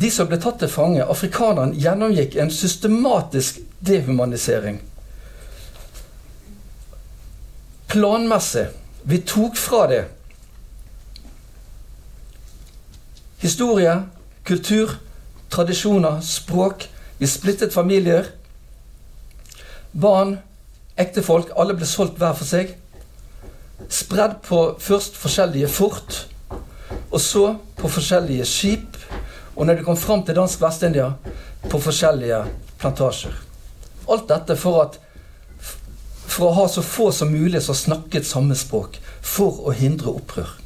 De 0.00 0.08
som 0.12 0.28
ble 0.30 0.38
tatt 0.40 0.60
til 0.62 0.70
fange, 0.70 1.02
afrikanerne, 1.02 1.74
gjennomgikk 1.76 2.36
en 2.38 2.52
systematisk 2.54 3.58
dehumanisering. 3.84 4.78
Planmessig. 7.90 8.68
Vi 9.02 9.18
tok 9.26 9.58
fra 9.58 9.86
det 9.90 10.04
historie, 13.40 13.96
kultur, 14.46 14.94
tradisjoner, 15.50 16.20
språk. 16.24 16.86
Vi 17.18 17.26
splittet 17.26 17.74
familier. 17.74 18.30
Barn, 19.92 20.38
ektefolk, 21.00 21.50
alle 21.58 21.74
ble 21.76 21.88
solgt 21.88 22.20
hver 22.20 22.36
for 22.38 22.48
seg. 22.48 22.76
Spredd 23.90 24.38
på 24.46 24.62
først 24.80 25.16
forskjellige 25.18 25.68
fort, 25.72 26.24
og 27.10 27.20
så 27.20 27.44
på 27.80 27.90
forskjellige 27.90 28.46
skip. 28.48 28.98
Og 29.56 29.66
når 29.66 29.80
de 29.80 29.86
kom 29.86 29.98
fram 29.98 30.22
til 30.24 30.36
dansk 30.38 30.60
Vest-India, 30.62 31.10
på 31.68 31.80
forskjellige 31.82 32.44
plantasjer. 32.80 33.34
Alt 34.10 34.28
dette 34.30 34.56
for, 34.56 34.80
at, 34.86 34.96
for 36.30 36.48
å 36.48 36.54
ha 36.62 36.68
så 36.70 36.84
få 36.84 37.10
som 37.12 37.32
mulig 37.32 37.60
som 37.62 37.76
snakket 37.76 38.28
samme 38.28 38.56
språk. 38.56 38.96
For 39.20 39.66
å 39.68 39.74
hindre 39.76 40.14
opprør. 40.14 40.59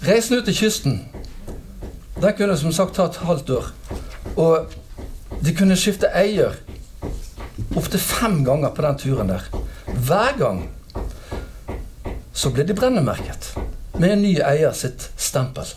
Reisen 0.00 0.38
ut 0.38 0.46
til 0.48 0.56
kysten 0.56 1.00
den 2.20 2.36
kunne 2.36 2.56
som 2.56 2.72
sagt 2.72 2.96
ta 2.96 3.06
et 3.08 3.16
halvt 3.24 3.50
år. 3.50 3.68
Og 4.36 4.72
de 5.40 5.54
kunne 5.56 5.76
skifte 5.76 6.10
eier 6.16 6.56
opptil 7.76 8.00
fem 8.00 8.40
ganger 8.44 8.72
på 8.76 8.84
den 8.84 8.98
turen 9.00 9.32
der. 9.32 9.46
Hver 9.86 10.36
gang 10.38 10.62
så 12.32 12.52
ble 12.52 12.64
de 12.68 12.76
brennemerket 12.76 13.52
med 13.98 14.14
en 14.14 14.22
ny 14.24 14.34
eier 14.44 14.72
sitt 14.76 15.10
stempel. 15.20 15.68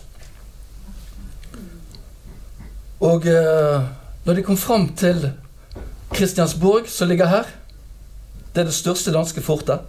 Og 3.04 3.26
eh, 3.28 3.88
når 4.24 4.36
de 4.36 4.44
kom 4.44 4.56
fram 4.56 4.88
til 4.96 5.30
Kristiansborg, 6.14 6.88
som 6.88 7.08
ligger 7.08 7.28
her, 7.28 7.48
det 8.54 8.62
er 8.62 8.70
det 8.70 8.76
største 8.76 9.12
danske 9.12 9.42
fortet, 9.44 9.80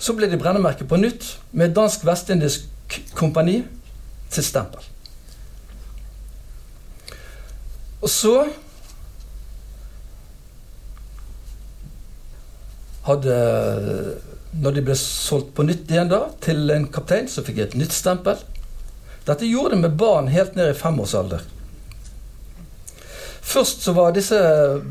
så 0.00 0.14
ble 0.16 0.30
de 0.30 0.38
brennemerket 0.40 0.88
på 0.88 0.98
nytt 0.98 1.26
med 1.52 1.74
Dansk 1.76 2.06
Vestindisk 2.08 2.70
Kompani 3.16 3.60
til 4.30 4.46
stempel. 4.46 4.82
Og 8.00 8.08
så 8.08 8.34
hadde 13.04 13.36
Når 14.60 14.74
de 14.74 14.82
ble 14.82 14.94
solgt 14.98 15.52
på 15.54 15.62
nytt 15.62 15.92
igjen 15.92 16.08
da, 16.10 16.24
til 16.42 16.72
en 16.74 16.88
kaptein, 16.90 17.28
så 17.30 17.44
fikk 17.46 17.60
jeg 17.60 17.68
et 17.68 17.76
nytt 17.78 17.94
stempel. 17.94 18.40
Dette 19.28 19.46
gjorde 19.46 19.76
de 19.76 19.84
med 19.84 19.94
barn 20.00 20.26
helt 20.32 20.56
ned 20.58 20.72
i 20.72 20.78
femårsalder. 20.78 21.44
Først 23.50 23.86
så 23.86 23.94
var 23.94 24.10
disse 24.14 24.40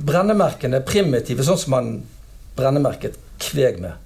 brennemerkene 0.07 0.79
primitive, 0.87 1.43
sånn 1.43 1.59
som 1.59 1.75
man 1.75 1.91
brennemerket 2.55 3.19
kveg 3.43 3.81
med. 3.83 3.99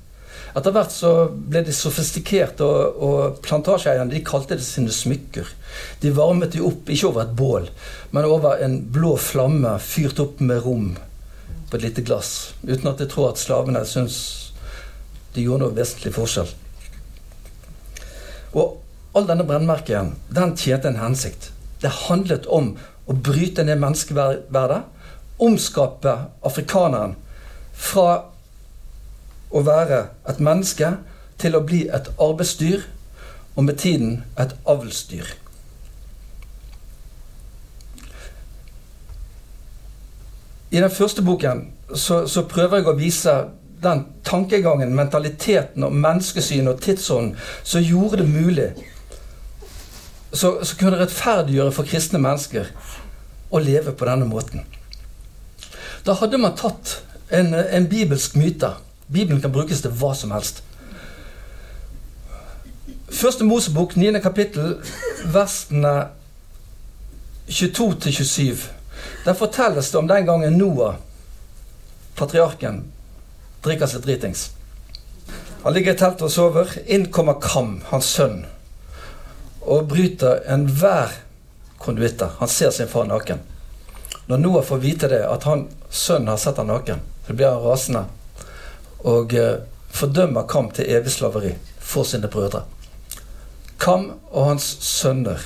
Etter 0.54 0.74
hvert 0.76 0.94
så 0.94 1.12
ble 1.34 1.64
de 1.66 1.74
sofistikerte, 1.74 2.66
og, 2.66 3.00
og 3.02 3.40
plantasjeeierne 3.46 4.14
de 4.14 4.22
kalte 4.26 4.58
det 4.60 4.66
sine 4.66 4.94
smykker. 4.94 5.50
De 6.04 6.12
varmet 6.14 6.54
de 6.54 6.62
opp, 6.62 6.92
ikke 6.94 7.10
over 7.10 7.24
et 7.24 7.34
bål, 7.38 7.70
men 8.14 8.30
over 8.30 8.62
en 8.62 8.78
blå 8.94 9.16
flamme 9.18 9.74
fyrt 9.82 10.22
opp 10.22 10.44
med 10.46 10.62
rom 10.66 10.92
på 11.70 11.80
et 11.80 11.88
lite 11.88 12.06
glass. 12.06 12.54
Uten 12.62 12.92
at 12.92 13.02
jeg 13.02 13.10
tror 13.10 13.32
at 13.32 13.42
slavene 13.42 13.82
syns 13.90 14.20
de 15.34 15.48
gjorde 15.48 15.66
noe 15.66 15.74
vesentlig 15.74 16.14
forskjell. 16.14 16.52
Og 18.54 19.18
all 19.18 19.26
denne 19.30 19.46
brennmerken, 19.50 20.14
den 20.30 20.54
tjente 20.58 20.92
en 20.92 21.02
hensikt. 21.02 21.50
Det 21.82 21.90
handlet 22.06 22.46
om 22.46 22.76
å 23.10 23.16
bryte 23.18 23.66
ned 23.66 23.82
menneskeverdet, 23.82 24.84
omskape 25.42 26.14
afrikaneren 26.46 27.16
fra 27.74 28.33
å 29.54 29.62
være 29.66 30.08
et 30.30 30.42
menneske 30.42 30.96
til 31.42 31.56
å 31.56 31.64
bli 31.66 31.86
et 31.94 32.10
arbeidsdyr, 32.22 32.84
og 33.56 33.68
med 33.68 33.78
tiden 33.78 34.24
et 34.40 34.56
avlsdyr. 34.66 35.28
I 40.74 40.82
den 40.82 40.90
første 40.90 41.22
boken 41.22 41.68
så, 41.96 42.24
så, 42.28 42.42
prøver 42.50 42.80
jeg 42.80 42.88
å 42.90 42.96
vise 42.98 43.34
den 43.84 44.08
tankegangen, 44.26 44.96
mentaliteten 44.96 45.86
og 45.86 45.94
menneskesynet 45.94 46.72
og 46.72 46.82
tidsånden 46.82 47.36
som 47.62 47.84
gjorde 47.84 48.24
det 48.24 48.30
mulig. 48.32 48.70
Som 50.34 50.58
kunne 50.80 50.98
rettferdiggjøre 50.98 51.76
for 51.76 51.86
kristne 51.86 52.22
mennesker 52.24 52.72
å 53.54 53.62
leve 53.62 53.94
på 53.94 54.08
denne 54.10 54.26
måten. 54.26 54.66
Da 56.08 56.18
hadde 56.18 56.42
man 56.42 56.58
tatt 56.58 57.04
en, 57.30 57.54
en 57.54 57.86
bibelsk 57.92 58.34
myte 58.40 58.74
Bibelen 59.14 59.42
kan 59.42 59.52
brukes 59.54 59.82
til 59.82 59.94
hva 59.94 60.14
som 60.18 60.32
helst. 60.34 60.64
Første 63.14 63.46
Mosebok, 63.46 63.96
9. 63.96 64.20
kapittel, 64.24 64.80
versene 65.30 66.08
22 67.48 68.12
27. 68.12 68.64
Der 69.26 69.38
fortelles 69.38 69.92
det 69.92 70.00
om 70.00 70.08
den 70.08 70.26
gangen 70.26 70.58
Noah, 70.58 70.96
patriarken, 72.16 72.82
drikker 73.64 73.92
seg 73.92 74.02
dritings. 74.02 74.48
Han 75.64 75.78
ligger 75.78 75.94
i 75.94 76.00
teltet 76.00 76.26
og 76.26 76.34
sover. 76.34 76.74
Inn 76.90 77.06
kommer 77.14 77.38
Kam, 77.44 77.78
hans 77.92 78.10
sønn, 78.18 78.42
og 79.62 79.88
bryter 79.94 80.42
enhver 80.50 81.14
konduitter. 81.78 82.34
Han 82.42 82.50
ser 82.50 82.74
sin 82.74 82.90
far 82.90 83.06
naken. 83.08 83.46
Når 84.26 84.42
Noah 84.42 84.66
får 84.66 84.84
vite 84.84 85.14
det, 85.14 85.22
at 85.28 85.46
han, 85.46 85.68
sønnen 85.90 86.34
har 86.34 86.42
sett 86.42 86.58
han 86.58 86.72
naken, 86.74 87.06
så 87.28 87.38
blir 87.38 87.54
han 87.54 87.64
rasende 87.64 88.06
og 89.04 89.34
eh, 89.34 89.60
fordømmer 89.94 90.48
Kam 90.48 90.72
til 90.72 90.90
evig 90.90 91.12
slaveri 91.12 91.54
for 91.80 92.04
sine 92.04 92.28
brødre. 92.28 92.64
Kam 93.80 94.12
og 94.32 94.46
hans 94.54 94.78
sønner 94.82 95.42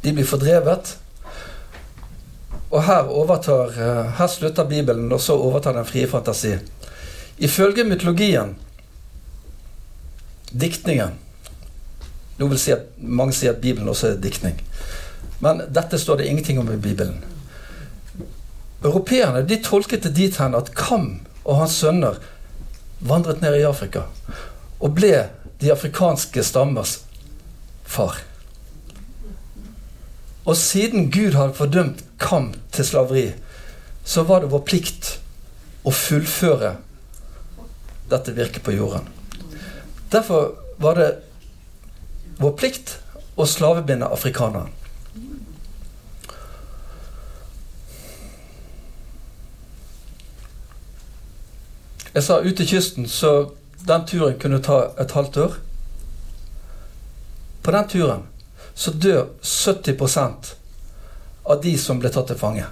de 0.00 0.12
blir 0.12 0.24
fordrevet. 0.24 0.96
Og 2.70 2.84
her, 2.86 3.08
overtar, 3.08 3.72
eh, 3.74 4.12
her 4.18 4.26
slutter 4.26 4.64
Bibelen, 4.64 5.12
og 5.12 5.20
så 5.20 5.34
overtar 5.34 5.72
den 5.72 5.84
frie 5.84 6.08
fantasi. 6.08 6.54
Ifølge 7.38 7.84
mytologien, 7.84 8.56
diktningen 10.52 11.18
Nå 12.40 12.46
vil 12.48 12.58
si 12.58 12.72
at 12.72 12.86
Mange 12.96 13.34
sier 13.36 13.52
at 13.52 13.60
Bibelen 13.60 13.88
også 13.88 14.08
er 14.08 14.22
diktning. 14.22 14.56
Men 15.44 15.60
dette 15.68 15.98
står 16.00 16.16
det 16.16 16.28
ingenting 16.30 16.58
om 16.58 16.72
i 16.72 16.76
Bibelen. 16.76 17.18
Europeerne 18.82 19.42
de 19.48 19.58
tolket 19.62 20.02
det 20.02 20.14
dit 20.16 20.36
hen 20.40 20.56
at 20.56 20.72
Kam 20.74 21.20
og 21.44 21.60
hans 21.62 21.76
sønner 21.80 22.18
vandret 23.00 23.40
ned 23.42 23.56
i 23.58 23.66
Afrika 23.68 24.06
og 24.80 24.94
ble 24.96 25.12
de 25.60 25.72
afrikanske 25.72 26.44
stammers 26.44 27.00
far. 27.84 28.16
Og 30.48 30.56
siden 30.56 31.10
Gud 31.12 31.36
hadde 31.36 31.54
fordømt 31.54 32.04
kamp 32.20 32.56
til 32.72 32.86
slaveri, 32.86 33.26
så 34.04 34.24
var 34.24 34.40
det 34.40 34.52
vår 34.52 34.64
plikt 34.66 35.10
å 35.84 35.92
fullføre 35.94 36.74
dette 38.10 38.34
virket 38.34 38.64
på 38.64 38.74
jorden. 38.74 39.06
Derfor 40.10 40.56
var 40.80 40.96
det 40.98 41.10
vår 42.40 42.56
plikt 42.58 42.96
å 43.36 43.46
slavebinde 43.46 44.08
afrikanerne. 44.10 44.72
Jeg 52.14 52.26
sa 52.26 52.40
ut 52.42 52.56
til 52.56 52.66
kysten, 52.66 53.06
så 53.08 53.50
den 53.86 54.06
turen 54.06 54.38
kunne 54.40 54.62
ta 54.62 54.80
et 54.98 55.12
halvt 55.14 55.36
år. 55.36 55.54
På 57.62 57.70
den 57.70 57.88
turen 57.88 58.26
så 58.74 58.90
dør 58.90 59.28
70% 59.42 60.52
av 61.44 61.62
de 61.62 61.72
som 61.78 62.00
ble 62.00 62.10
tatt 62.12 62.30
til 62.30 62.38
fange. 62.40 62.66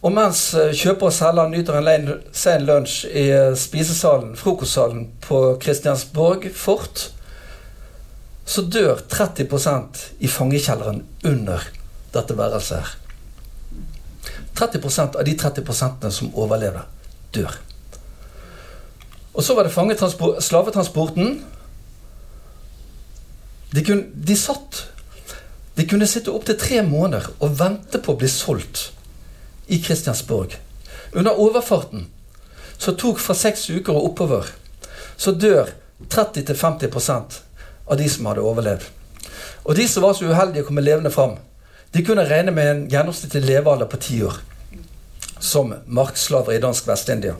Og 0.00 0.14
mens 0.16 0.46
eh, 0.56 0.72
kjøper 0.72 1.10
og 1.10 1.12
selger 1.12 1.50
nyter 1.52 1.76
en 1.76 2.12
sen 2.32 2.64
lunsj 2.64 3.02
i 3.10 3.26
eh, 3.36 3.56
spisesalen, 3.58 4.32
frokostsalen 4.40 5.10
på 5.26 5.42
Kristiansborg 5.60 6.48
fort, 6.56 7.10
så 8.48 8.64
dør 8.64 9.04
30% 9.12 10.06
i 10.24 10.30
fangekjelleren 10.32 11.04
under 11.28 11.68
dette 12.14 12.38
værelset 12.38 12.80
her. 12.80 12.99
30% 14.58 15.16
av 15.16 15.24
de 15.24 15.34
30 15.38 16.10
som 16.10 16.34
overlever, 16.34 16.86
dør. 17.34 17.58
Og 19.34 19.44
så 19.44 19.54
var 19.54 19.64
det 19.64 19.72
slavetransporten. 20.42 21.44
De, 23.70 23.84
kunne, 23.86 24.10
de 24.14 24.36
satt 24.36 24.86
De 25.76 25.84
kunne 25.86 26.06
sitte 26.10 26.32
opptil 26.34 26.58
tre 26.58 26.80
måneder 26.82 27.28
og 27.38 27.54
vente 27.56 28.00
på 28.02 28.12
å 28.12 28.18
bli 28.18 28.28
solgt 28.28 28.90
i 29.70 29.78
Kristiansborg. 29.80 30.56
Under 31.14 31.38
overfarten, 31.38 32.08
som 32.76 32.96
tok 32.98 33.20
fra 33.22 33.36
seks 33.38 33.68
uker 33.70 33.94
og 33.94 34.10
oppover, 34.10 34.50
så 35.16 35.32
dør 35.32 35.70
30-50% 36.10 37.38
av 37.86 37.96
de 37.96 38.08
som 38.10 38.26
hadde 38.28 38.44
overlevd. 38.44 38.84
Og 39.64 39.76
de 39.78 39.86
som 39.88 40.04
var 40.04 40.18
så 40.18 40.26
uheldige 40.26 40.64
å 40.64 40.68
komme 40.68 40.84
levende 40.84 41.12
fram, 41.14 41.38
de 41.92 42.04
kunne 42.06 42.24
regne 42.28 42.54
med 42.54 42.70
en 42.70 42.82
gjennomsnittlig 42.90 43.42
levealder 43.42 43.86
på 43.90 43.98
ti 43.98 44.22
år 44.22 44.36
som 45.40 45.72
markslaver 45.86 46.54
i 46.54 46.60
dansk 46.62 46.86
Vest-India. 46.86 47.34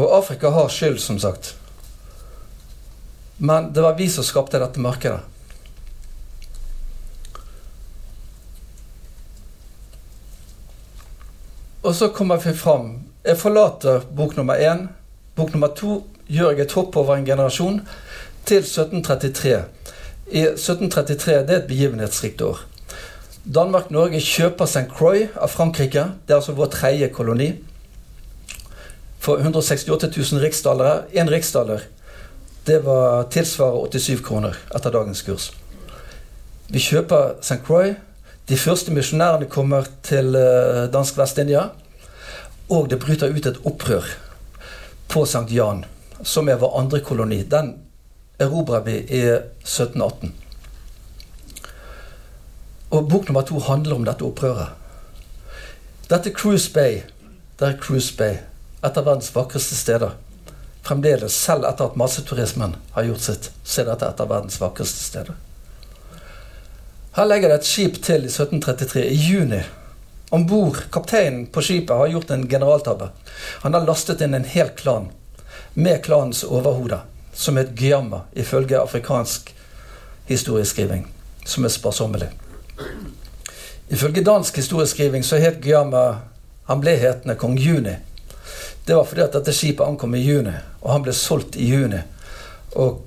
Og 0.00 0.16
Afrika 0.16 0.48
har 0.48 0.68
skyld, 0.72 0.98
som 0.98 1.18
sagt. 1.20 1.54
Men 3.36 3.72
det 3.74 3.84
var 3.84 3.98
vi 3.98 4.08
som 4.08 4.24
skapte 4.24 4.58
dette 4.58 4.80
markedet. 4.80 5.20
Og 11.82 11.94
så 11.94 12.08
kommer 12.08 12.40
vi 12.40 12.56
fram. 12.56 13.09
Jeg 13.24 13.36
forlater 13.36 14.00
bok 14.16 14.36
nummer 14.36 14.56
én. 14.56 14.86
Bok 15.36 15.52
nummer 15.52 15.68
to 15.76 16.06
gjør 16.28 16.54
jeg 16.54 16.64
et 16.64 16.72
hopp 16.72 16.96
over 16.96 17.16
en 17.16 17.26
generasjon 17.26 17.80
til 18.48 18.62
1733. 18.62 19.64
I 20.30 20.44
1733 20.54 21.32
det 21.44 21.54
er 21.54 21.58
et 21.58 21.68
begivenhetsrikt 21.68 22.40
år. 22.42 22.62
Danmark-Norge 23.44 24.20
kjøper 24.20 24.66
St. 24.66 24.88
Croix 24.96 25.28
av 25.36 25.52
Frankrike. 25.52 26.06
Det 26.24 26.32
er 26.32 26.40
altså 26.40 26.56
vår 26.56 26.70
tredje 26.72 27.08
koloni. 27.12 27.50
For 29.20 29.36
168 29.36 30.16
000 30.16 30.40
riksdalere. 30.40 31.02
Én 31.12 31.28
riksdaler 31.28 31.84
det 32.66 32.78
var 32.84 33.28
tilsvarer 33.32 33.88
87 33.92 34.20
kroner 34.24 34.56
etter 34.74 34.92
dagens 34.92 35.22
kurs. 35.26 35.50
Vi 36.68 36.80
kjøper 36.80 37.36
St. 37.42 37.60
Croix. 37.66 37.96
De 38.48 38.56
første 38.56 38.92
misjonærene 38.92 39.48
kommer 39.50 39.88
til 40.06 40.34
eh, 40.36 40.86
dansk 40.92 41.18
Vest-India. 41.18 41.68
Og 42.70 42.88
det 42.90 43.00
bryter 43.02 43.32
ut 43.34 43.46
et 43.46 43.62
opprør 43.66 44.06
på 45.10 45.24
St. 45.26 45.48
Jan 45.50 45.84
som 46.22 46.48
er 46.48 46.60
vår 46.60 46.76
andre 46.78 47.00
koloni. 47.00 47.42
Den 47.42 47.74
erobrer 48.38 48.84
vi 48.86 48.96
i 49.00 49.22
1718. 49.64 50.32
Og 52.90 53.08
bok 53.08 53.28
nummer 53.28 53.42
to 53.46 53.58
handler 53.58 53.96
om 53.96 54.06
dette 54.06 54.26
opprøret. 54.26 54.76
Dette 56.10 56.32
Cruise 56.34 56.72
Bay, 56.72 57.02
det 57.58 57.68
er 57.68 57.78
Cruise 57.78 58.16
Bay, 58.16 58.40
et 58.82 58.96
av 58.96 59.06
verdens 59.06 59.30
vakreste 59.34 59.76
steder. 59.78 60.16
Fremdeles, 60.82 61.36
selv 61.36 61.68
etter 61.68 61.90
at 61.90 61.98
masseturismen 62.00 62.74
har 62.96 63.06
gjort 63.06 63.26
sitt, 63.26 63.50
så 63.62 63.82
er 63.82 63.92
dette 63.92 64.08
et 64.08 64.22
av 64.24 64.30
verdens 64.32 64.58
vakreste 64.58 65.04
steder. 65.04 65.36
Her 67.14 67.28
legger 67.28 67.52
det 67.52 67.60
et 67.60 67.68
skip 67.68 68.00
til 68.02 68.24
i 68.26 68.32
1733, 68.32 69.04
i 69.06 69.18
juni. 69.18 69.60
Om 70.30 70.46
bord, 70.46 70.76
kapteinen 70.94 71.46
på 71.50 71.62
skipet 71.62 71.96
har 71.96 72.10
gjort 72.10 72.30
en 72.30 72.48
generaltabbe. 72.48 73.10
Han 73.62 73.74
har 73.74 73.86
lastet 73.86 74.20
inn 74.22 74.34
en 74.34 74.46
hel 74.46 74.70
klan 74.78 75.10
med 75.74 76.04
klanens 76.04 76.44
overhode. 76.44 77.00
som 77.32 77.56
het 77.56 77.70
Gyama, 77.80 78.20
ifølge 78.32 78.80
afrikansk 78.80 79.54
historieskriving, 80.26 81.06
som 81.44 81.64
er 81.64 81.68
sparsommelig. 81.68 82.28
Ifølge 83.88 84.24
dansk 84.24 84.56
historieskriving 84.56 85.24
så 85.24 85.36
het 85.36 85.64
Gyama 85.64 86.18
Han 86.64 86.80
ble 86.80 86.92
hetende 86.96 87.34
kong 87.34 87.58
Juni. 87.58 87.96
Det 88.84 88.94
var 88.94 89.04
fordi 89.04 89.22
at 89.22 89.32
dette 89.32 89.52
skipet 89.52 89.86
ankom 89.86 90.14
i 90.14 90.20
juni, 90.22 90.52
og 90.82 90.92
han 90.92 91.02
ble 91.02 91.12
solgt 91.12 91.56
i 91.56 91.66
juni. 91.66 91.98
Og 92.78 93.00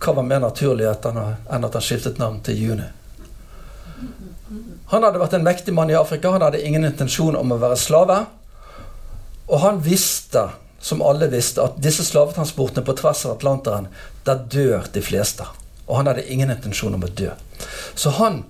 hva 0.00 0.14
var 0.16 0.24
mer 0.24 0.40
naturlig 0.40 0.86
enn 0.88 1.66
at 1.66 1.76
han 1.76 1.84
skiftet 1.84 2.16
navn 2.18 2.40
til 2.40 2.56
Juni? 2.56 2.86
Han 4.92 5.02
hadde 5.02 5.18
vært 5.18 5.34
en 5.34 5.46
mektig 5.46 5.74
mann 5.74 5.90
i 5.90 5.98
Afrika. 5.98 6.30
Han 6.34 6.44
hadde 6.46 6.62
ingen 6.62 6.86
intensjon 6.86 7.36
om 7.38 7.52
å 7.52 7.58
være 7.62 7.78
slave. 7.80 8.20
Og 9.46 9.62
han 9.62 9.80
visste, 9.82 10.48
som 10.80 11.02
alle 11.02 11.28
visste, 11.30 11.62
at 11.62 11.80
disse 11.82 12.06
slavetransportene 12.06 12.86
på 12.86 12.94
tvers 12.98 13.24
av 13.26 13.36
Atlanteren, 13.36 13.88
der 14.26 14.44
dør 14.52 14.86
de 14.94 15.02
fleste. 15.02 15.46
Og 15.86 15.98
han 16.00 16.10
hadde 16.10 16.26
ingen 16.30 16.50
intensjon 16.54 16.94
om 16.94 17.06
å 17.06 17.10
dø. 17.10 17.32
Så 17.94 18.14
han 18.18 18.44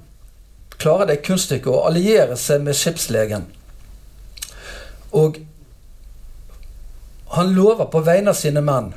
klarer 0.77 1.09
det 1.09 1.23
kunststykket 1.25 1.73
å 1.73 1.85
alliere 1.89 2.37
seg 2.41 2.65
med 2.65 2.77
skipslegen. 2.77 3.49
Og 5.17 5.41
han 7.37 7.53
lover 7.57 7.89
på 7.93 8.05
vegne 8.05 8.33
av 8.33 8.39
sine 8.39 8.63
menn 8.65 8.93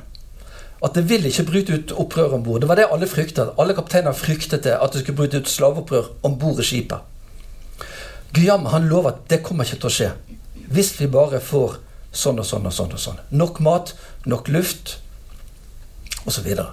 at 0.80 0.96
det 0.96 1.02
vil 1.10 1.26
ikke 1.28 1.44
bryte 1.48 1.76
ut 1.76 1.92
opprør 2.00 2.36
om 2.36 2.44
bord. 2.44 2.62
Det 2.62 2.68
var 2.70 2.78
det 2.80 2.88
alle 2.88 3.08
fryktet. 3.08 3.52
Alle 3.60 3.76
kapteiner 3.76 4.16
fryktet 4.16 4.64
det, 4.64 4.76
at 4.76 4.92
det 4.92 5.02
skulle 5.02 5.18
bryte 5.18 5.42
ut 5.42 5.48
slaveopprør 5.48 6.08
om 6.24 6.38
bord 6.40 6.60
i 6.62 6.64
skipet. 6.64 7.09
Guillaume 8.32 8.70
han 8.70 8.88
lover 8.88 9.14
at 9.14 9.22
det 9.30 9.42
kommer 9.42 9.66
ikke 9.66 9.80
til 9.82 9.90
å 9.90 9.94
skje. 9.94 10.10
Hvis 10.70 10.92
vi 11.00 11.08
bare 11.10 11.40
får 11.42 11.78
sånn 12.12 12.40
og 12.42 12.46
sånn 12.46 12.66
og 12.66 12.74
sånn. 12.74 12.92
og 12.94 13.00
sånn. 13.00 13.22
Nok 13.30 13.60
mat, 13.64 13.94
nok 14.26 14.48
luft 14.48 14.98
osv. 16.26 16.46
Og, 16.52 16.66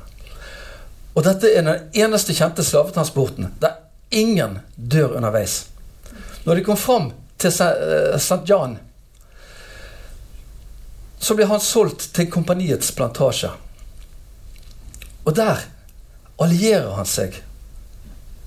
og 1.13 1.25
dette 1.25 1.51
er 1.51 1.65
den 1.65 2.03
eneste 2.03 2.35
kjente 2.37 2.65
slavetransporten 2.65 3.53
der 3.61 3.79
ingen 4.09 4.59
dør 4.75 5.17
underveis. 5.17 5.67
Når 6.45 6.55
de 6.55 6.65
kom 6.65 6.77
fram 6.79 7.11
til 7.37 7.51
St. 7.51 8.37
Eh, 8.37 8.43
Jan, 8.47 8.77
så 11.19 11.35
ble 11.35 11.47
han 11.49 11.61
solgt 11.61 12.11
til 12.15 12.29
kompaniets 12.31 12.91
plantasje. 12.95 13.49
Og 15.25 15.35
der 15.35 15.65
allierer 16.39 16.93
han 16.95 17.09
seg 17.09 17.41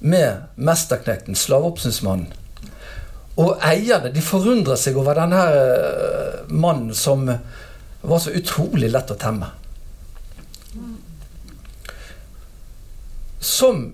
med 0.00 0.46
mesterknekten, 0.56 1.36
slaveoppsynsmannen. 1.36 2.30
Og 3.40 3.56
eierne 3.64 4.12
de 4.12 4.22
forundrer 4.24 4.78
seg 4.80 4.98
over 5.00 5.16
denne 5.16 5.40
eh, 5.54 6.40
mannen 6.50 6.94
som 6.96 7.26
var 8.00 8.20
så 8.20 8.32
utrolig 8.36 8.90
lett 8.92 9.12
å 9.12 9.18
temme. 9.20 9.48
Som 13.40 13.86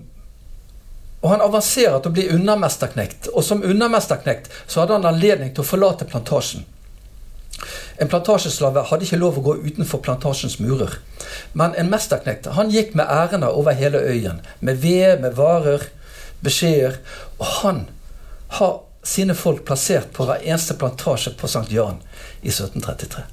Og 1.17 1.31
han 1.31 1.41
avanserer 1.41 1.97
til 1.97 2.11
å 2.11 2.13
bli 2.13 2.23
undermesterknekt. 2.29 3.31
Og 3.33 3.41
som 3.43 3.63
undermesterknekt 3.65 4.51
så 4.69 4.83
hadde 4.83 4.99
han 4.99 5.07
anledning 5.09 5.49
til 5.49 5.63
å 5.63 5.67
forlate 5.67 6.05
plantasjen. 6.05 6.61
En 7.97 8.11
plantasjeslave 8.11 8.83
hadde 8.91 9.07
ikke 9.07 9.17
lov 9.17 9.39
å 9.39 9.43
gå 9.47 9.55
utenfor 9.65 10.03
plantasjens 10.05 10.59
murer. 10.61 10.99
Men 11.57 11.73
en 11.73 11.89
mesterknekt 11.89 12.45
han 12.53 12.69
gikk 12.71 12.93
med 12.95 13.09
ærender 13.09 13.57
over 13.57 13.75
hele 13.75 13.97
øyen. 13.97 14.43
Med 14.61 14.77
ved, 14.83 15.23
med 15.23 15.33
varer, 15.39 15.89
beskjeder. 16.45 16.99
Og 17.39 17.49
han 17.63 17.87
har 18.59 18.77
sine 19.07 19.35
folk 19.35 19.63
plassert 19.65 20.11
på 20.13 20.25
hver 20.27 20.43
eneste 20.43 20.75
plantasje 20.79 21.31
på 21.39 21.47
St. 21.47 21.71
Jan 21.71 22.01
i 22.41 22.51
1733. 22.51 23.23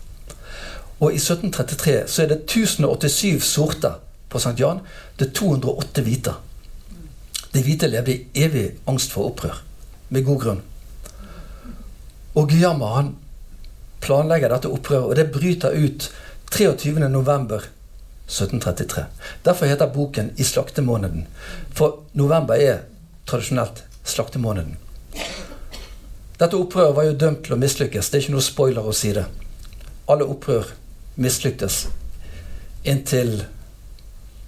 Og 1.00 1.10
i 1.10 1.18
1733 1.18 1.96
så 2.06 2.22
er 2.22 2.30
det 2.30 2.44
1087 2.44 3.42
sorter 3.42 3.98
på 4.30 4.38
St. 4.38 4.54
Jan. 4.60 4.84
Det 5.18 5.28
er 5.28 5.34
208 5.34 6.04
hvite. 6.06 6.36
De 7.54 7.62
hvite 7.62 7.90
levde 7.90 8.14
i 8.14 8.44
evig 8.46 8.68
angst 8.90 9.12
for 9.14 9.30
opprør. 9.32 9.58
Med 10.14 10.24
god 10.26 10.40
grunn. 10.40 10.62
Og 12.34 12.48
Guillaume 12.50 12.94
han 12.94 13.12
planlegger 14.02 14.50
dette 14.52 14.70
opprøret, 14.70 15.10
og 15.10 15.16
det 15.16 15.30
bryter 15.34 15.74
ut 15.74 16.10
23.11. 16.54 17.70
1733. 18.24 19.04
Derfor 19.44 19.66
heter 19.66 19.92
boken 19.92 20.32
'I 20.36 20.42
slaktemåneden'. 20.42 21.26
For 21.70 21.98
november 22.12 22.54
er 22.54 22.78
tradisjonelt 23.26 23.84
slaktemåneden. 24.04 24.76
Dette 26.34 26.58
opprøret 26.58 26.96
var 26.96 27.04
jo 27.06 27.18
dømt 27.18 27.44
til 27.46 27.54
å 27.54 27.60
mislykkes. 27.60 28.08
Det 28.10 28.18
er 28.18 28.24
ikke 28.24 28.34
noe 28.34 28.42
spoiler 28.42 28.86
å 28.86 28.94
si 28.96 29.12
det. 29.14 29.22
Alle 30.10 30.26
opprør 30.26 30.72
mislyktes 31.14 31.84
inntil 32.84 33.36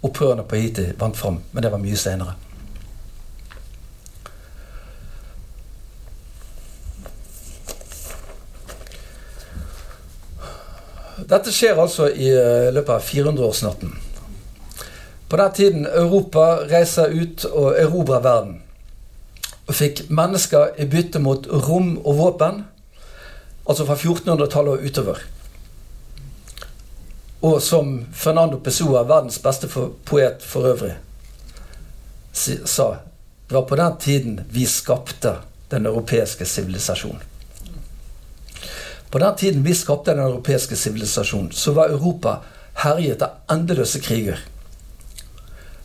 opprørene 0.02 0.42
på 0.42 0.58
Haiti 0.58 0.88
vant 0.98 1.16
fram. 1.16 1.38
Men 1.52 1.62
det 1.62 1.70
var 1.70 1.82
mye 1.82 2.00
senere. 2.00 2.34
Dette 11.26 11.54
skjer 11.54 11.78
altså 11.80 12.10
i 12.10 12.28
eh, 12.34 12.68
løpet 12.74 12.92
av 12.98 13.06
400-årsnatten. 13.06 13.94
På 15.26 15.38
den 15.40 15.54
tiden 15.56 15.86
Europa 15.86 16.66
reiser 16.68 17.14
ut 17.14 17.46
og 17.48 17.72
erobrer 17.78 18.22
verden 18.22 18.60
og 19.66 19.74
fikk 19.74 20.04
mennesker 20.14 20.76
i 20.78 20.86
bytte 20.90 21.18
mot 21.22 21.46
rom 21.66 21.96
og 22.04 22.18
våpen. 22.20 22.64
Altså 23.66 23.86
fra 23.86 23.96
1400-tallet 23.98 24.78
og 24.78 24.86
utover. 24.86 25.22
Og 27.46 27.58
som 27.62 27.98
Fernando 28.14 28.58
Pessoa, 28.62 29.02
verdens 29.06 29.38
beste 29.42 29.68
poet 30.06 30.42
for 30.42 30.70
øvrig, 30.72 30.94
sa 32.32 32.96
Det 33.48 33.54
var 33.54 33.62
på 33.62 33.76
den 33.76 33.96
tiden 33.96 34.40
vi 34.50 34.66
skapte 34.66 35.36
den 35.70 35.86
europeiske 35.86 36.44
sivilisasjonen. 36.44 37.20
På 39.10 39.18
den 39.18 39.36
tiden 39.36 39.64
vi 39.64 39.74
skapte 39.74 40.10
den 40.10 40.20
europeiske 40.20 40.76
sivilisasjonen, 40.76 41.52
så 41.52 41.72
var 41.72 41.88
Europa 41.88 42.40
herjet 42.74 43.22
av 43.22 43.54
endeløse 43.54 44.00
kriger. 44.00 44.40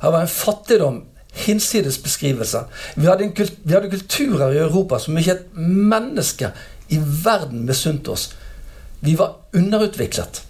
Her 0.02 0.12
var 0.12 0.22
en 0.22 0.28
fattigdom 0.28 1.04
hinsides 1.32 2.04
beskrivelser. 2.04 2.64
Vi 2.96 3.08
hadde, 3.08 3.24
en, 3.24 3.34
vi 3.64 3.74
hadde, 3.74 3.90
kulturer 3.90 4.54
i 4.54 4.62
Europa 4.62 5.00
som 5.00 5.18
ikke 5.18 5.38
et 5.38 5.58
menneske 5.58 6.52
i 6.92 7.00
verden 7.00 7.66
misunte 7.66 8.12
oss. 8.12 8.32
Vi 9.00 9.16
var 9.16 9.38
underutviklet. 9.54 10.44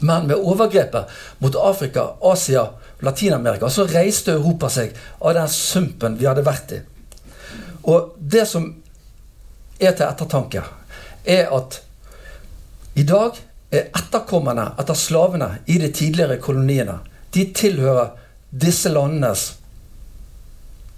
Men 0.00 0.26
med 0.26 0.40
overgrepet 0.40 1.12
mot 1.38 1.56
Afrika, 1.56 2.08
Asia 2.20 2.66
Latin-Amerika 3.04 3.70
så 3.70 3.86
reiste 3.86 4.32
Europa 4.32 4.70
seg 4.72 4.94
av 5.20 5.34
den 5.36 5.48
sumpen 5.52 6.16
vi 6.18 6.26
hadde 6.26 6.46
vært 6.46 6.74
i. 6.74 6.80
Og 7.84 8.14
det 8.18 8.46
som 8.48 8.70
er 9.78 9.92
til 9.92 10.06
ettertanke, 10.06 10.62
er 11.24 11.50
at 11.52 11.80
i 12.94 13.04
dag 13.06 13.36
er 13.74 13.90
etterkommerne 13.90 14.70
etter 14.80 14.98
slavene 14.98 15.50
i 15.66 15.78
de 15.82 15.90
tidligere 15.92 16.38
koloniene 16.38 17.00
De 17.34 17.48
tilhører 17.50 18.12
disse 18.50 18.92
landenes 18.92 19.48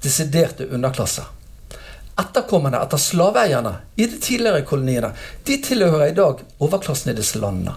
desiderte 0.06 0.68
underklasser. 0.70 1.26
Etterkommerne 2.16 2.80
etter 2.80 3.00
slaveeierne 3.00 3.74
i 3.96 4.06
de 4.06 4.20
tidligere 4.22 4.64
koloniene 4.64 5.10
de 5.44 5.58
tilhører 5.64 6.12
i 6.12 6.16
dag 6.16 6.40
overklassen 6.62 7.12
i 7.12 7.16
disse 7.18 7.40
landene. 7.42 7.74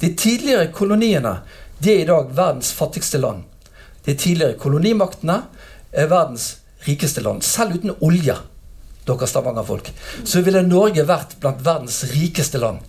De 0.00 0.14
tidligere 0.14 0.70
koloniene 0.72 1.40
de 1.78 1.92
er 1.92 2.04
i 2.04 2.08
dag 2.08 2.30
verdens 2.34 2.70
fattigste 2.74 3.18
land. 3.20 3.42
De 4.06 4.14
tidligere 4.14 4.56
kolonimaktene 4.58 5.42
er 5.92 6.08
verdens 6.10 6.46
rikeste 6.86 7.22
land. 7.22 7.42
Selv 7.44 7.76
uten 7.76 7.94
olje, 8.00 8.36
dere 9.06 9.26
stavangerfolk. 9.26 9.90
så 10.24 10.40
ville 10.46 10.62
Norge 10.62 11.04
vært 11.06 11.36
blant 11.42 11.60
verdens 11.64 12.04
rikeste 12.14 12.58
land. 12.62 12.80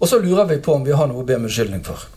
Og 0.00 0.08
så 0.08 0.18
lurer 0.18 0.48
vi 0.50 0.58
på 0.58 0.74
om 0.74 0.84
vi 0.84 0.96
har 0.98 1.06
noe 1.06 1.22
å 1.22 1.26
be 1.26 1.36
om 1.38 1.46
unnskyldning 1.46 1.84
for. 1.86 2.08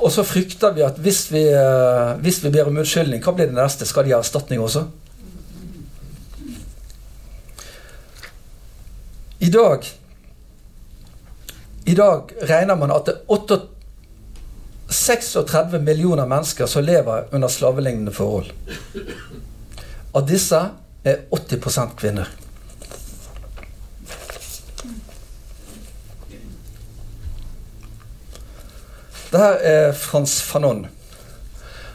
Og 0.00 0.12
så 0.12 0.24
frykter 0.24 0.72
vi 0.76 0.84
at 0.84 0.98
hvis 1.02 1.26
vi, 1.32 1.44
eh, 1.52 2.12
hvis 2.24 2.40
vi 2.44 2.50
ber 2.50 2.70
om 2.70 2.78
unnskyldning, 2.80 3.22
hva 3.22 3.34
blir 3.36 3.50
det 3.50 3.56
neste? 3.56 3.86
Skal 3.86 4.06
de 4.06 4.14
ha 4.14 4.20
erstatning 4.22 4.60
også? 4.60 4.86
I 9.40 9.48
dag 9.50 9.86
I 11.86 11.94
dag 11.96 12.32
regner 12.48 12.76
man 12.76 12.92
at 12.92 13.06
det 13.08 13.14
er 13.16 13.60
36 14.90 15.78
millioner 15.78 16.26
mennesker 16.26 16.66
som 16.66 16.84
lever 16.84 17.24
under 17.32 17.48
slavelignende 17.48 18.12
forhold. 18.12 18.50
Av 20.14 20.26
disse 20.28 20.60
er 21.04 21.24
80% 21.30 21.96
kvinner. 21.96 22.28
Det 29.30 29.38
her 29.38 29.60
er 29.62 29.92
Frans 29.94 30.40
Fanon. 30.42 30.86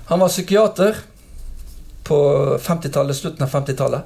Han 0.07 0.19
var 0.19 0.29
psykiater 0.31 0.95
på 2.07 2.17
50 2.61 3.13
slutten 3.13 3.43
av 3.43 3.51
50-tallet. 3.51 4.01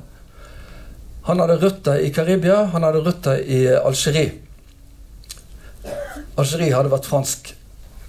Han 1.27 1.39
hadde 1.43 1.59
røtter 1.61 2.01
i 2.01 2.09
Karibia, 2.15 2.63
han 2.73 2.87
hadde 2.87 3.03
røtter 3.05 3.43
i 3.43 3.59
Algerie. 3.77 4.31
Algerie 6.39 6.73
hadde 6.73 6.89
vært 6.89 7.05
fransk 7.05 7.51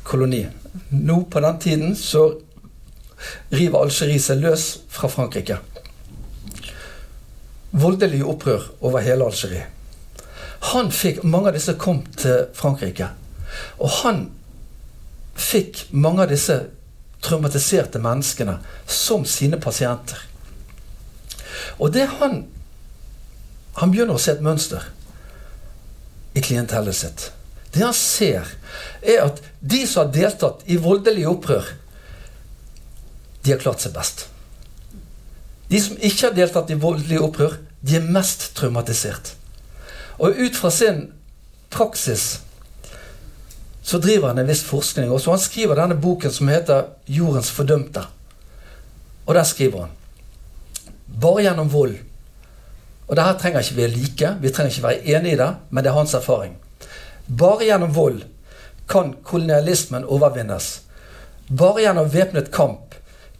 koloni. 0.08 0.46
Nå 0.94 1.18
på 1.28 1.44
den 1.44 1.60
tiden 1.60 1.92
så 1.98 2.24
river 3.52 3.82
Algerie 3.82 4.22
seg 4.22 4.40
løs 4.40 4.70
fra 4.88 5.12
Frankrike. 5.12 5.60
Voldelig 7.76 8.24
opprør 8.24 8.70
over 8.80 9.04
hele 9.04 9.28
Algerie. 9.28 9.68
Han 10.72 10.88
fikk, 10.94 11.24
Mange 11.24 11.50
av 11.50 11.60
disse 11.60 11.76
kom 11.76 12.06
til 12.16 12.46
Frankrike. 12.56 13.12
Og 13.84 13.90
han 14.00 14.30
fikk 15.40 15.86
mange 15.90 16.24
av 16.24 16.32
disse 16.32 16.56
traumatiserte 17.24 18.00
menneskene 18.02 18.58
som 18.88 19.26
sine 19.28 19.60
pasienter. 19.60 20.18
Og 21.78 21.92
det 21.92 22.08
han 22.20 22.46
Han 23.80 23.92
begynner 23.94 24.18
å 24.18 24.20
se 24.20 24.32
et 24.34 24.42
mønster 24.42 24.82
i 26.34 26.40
klientellet 26.42 26.96
sitt. 26.98 27.22
Det 27.70 27.84
han 27.84 27.94
ser, 27.94 28.48
er 29.00 29.22
at 29.22 29.38
de 29.62 29.78
som 29.86 30.02
har 30.02 30.10
deltatt 30.12 30.64
i 30.66 30.76
voldelige 30.76 31.30
opprør, 31.30 31.68
de 33.46 33.54
har 33.54 33.62
klart 33.62 33.80
seg 33.80 33.94
best. 33.94 34.26
De 35.70 35.80
som 35.80 35.96
ikke 35.96 36.26
har 36.26 36.36
deltatt 36.36 36.74
i 36.74 36.80
voldelige 36.82 37.22
opprør, 37.24 37.56
de 37.80 37.96
er 37.96 38.10
mest 38.10 38.50
traumatisert. 38.58 39.36
Og 40.18 40.34
ut 40.34 40.58
fra 40.58 40.74
sin 40.74 41.06
praksis 41.70 42.40
så 43.90 43.98
driver 43.98 44.28
han 44.28 44.38
en 44.38 44.46
viss 44.46 44.62
forskning. 44.62 45.10
Og 45.10 45.20
så 45.20 45.32
han 45.34 45.40
skriver 45.42 45.74
denne 45.74 45.96
boken 45.98 46.30
som 46.30 46.48
heter 46.48 46.84
'Jordens 47.06 47.50
fordømte'. 47.50 48.06
Og 49.26 49.34
der 49.34 49.42
skriver 49.44 49.80
han 49.80 49.90
bare 51.20 51.42
gjennom 51.42 51.72
vold 51.72 51.96
Og 53.08 53.16
det 53.16 53.24
her 53.24 53.38
trenger 53.38 53.60
ikke 53.60 53.74
vi 53.74 53.86
like, 53.86 54.36
vi 54.40 54.50
trenger 54.50 54.70
ikke 54.70 54.82
være 54.82 55.06
enige 55.06 55.32
i 55.32 55.36
det, 55.36 55.56
men 55.70 55.84
det 55.84 55.90
er 55.90 55.94
hans 55.94 56.14
erfaring. 56.14 56.56
Bare 57.38 57.64
gjennom 57.64 57.94
vold 57.94 58.22
kan 58.88 59.14
kolonialismen 59.24 60.04
overvinnes. 60.04 60.82
Bare 61.58 61.82
gjennom 61.82 62.12
væpnet 62.12 62.50
kamp 62.50 62.94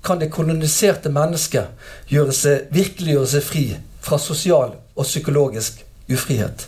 kan 0.04 0.18
det 0.18 0.32
koloniserte 0.32 1.08
mennesket 1.08 1.66
gjøre 2.08 2.32
seg, 2.32 2.66
virkelig 2.70 3.28
seg 3.28 3.42
fri 3.42 3.76
fra 4.00 4.18
sosial 4.18 4.74
og 4.96 5.04
psykologisk 5.04 5.84
ufrihet. 6.10 6.66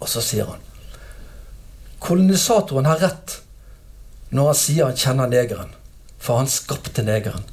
Og 0.00 0.08
så 0.08 0.20
sier 0.20 0.44
han 0.44 0.71
Kolonisatoren 2.02 2.88
har 2.90 2.98
rett 2.98 3.38
når 4.32 4.48
han 4.48 4.58
sier 4.58 4.88
han 4.88 4.98
kjenner 4.98 5.30
negeren, 5.30 5.74
for 6.18 6.40
han 6.40 6.48
skapte 6.50 7.04
negeren. 7.06 7.44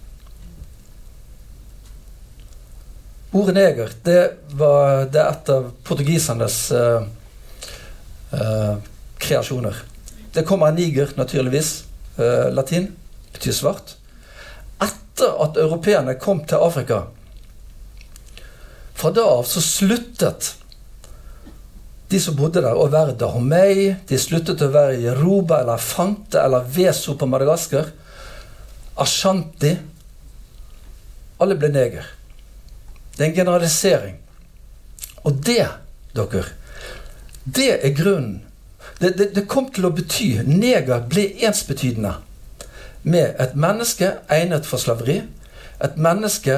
Ordet 3.35 3.53
neger 3.53 3.91
det, 4.03 4.21
var, 4.57 5.05
det 5.13 5.21
er 5.21 5.27
et 5.29 5.51
av 5.53 5.67
portugisernes 5.85 6.57
uh, 6.73 7.03
uh, 8.33 8.79
kreasjoner. 9.21 9.83
Det 10.33 10.45
kommer 10.47 10.71
av 10.71 10.79
niger, 10.79 11.13
naturligvis. 11.19 11.83
Uh, 12.17 12.49
latin 12.55 12.89
betyr 13.35 13.53
svart. 13.53 13.93
Etter 14.81 15.35
at 15.45 15.59
europeerne 15.61 16.17
kom 16.19 16.41
til 16.47 16.63
Afrika 16.63 17.03
Fra 18.97 19.11
da 19.15 19.23
av 19.37 19.45
så 19.47 19.61
sluttet 19.63 20.53
de 22.09 22.19
som 22.19 22.35
bodde 22.37 22.63
der, 22.63 22.73
å 22.73 22.87
være 22.89 23.13
Dahomey. 23.19 23.91
De 24.09 24.17
sluttet 24.17 24.63
å 24.65 24.71
være 24.73 24.97
Jeroba 25.03 25.59
eller 25.61 25.81
Fante 25.81 26.41
eller 26.41 26.65
Veso 26.73 27.13
på 27.17 27.27
Madagaskar. 27.29 27.91
Ashanti. 28.97 29.75
Alle 31.39 31.57
ble 31.59 31.69
neger. 31.71 32.07
Det 33.13 33.25
er 33.25 33.29
en 33.29 33.37
generalisering. 33.37 34.17
Og 35.27 35.37
det, 35.45 35.67
dere, 36.17 36.45
det 37.45 37.71
er 37.77 37.93
grunnen. 37.93 38.39
Det, 38.99 39.13
det, 39.17 39.29
det 39.35 39.45
kom 39.47 39.69
til 39.71 39.85
å 39.87 39.93
bety 39.95 40.41
Neger 40.43 41.05
ble 41.07 41.29
ensbetydende 41.47 42.17
med 43.07 43.37
et 43.39 43.53
menneske 43.55 44.09
egnet 44.33 44.67
for 44.67 44.81
slaveri. 44.81 45.21
Et 45.79 45.95
menneske 45.95 46.57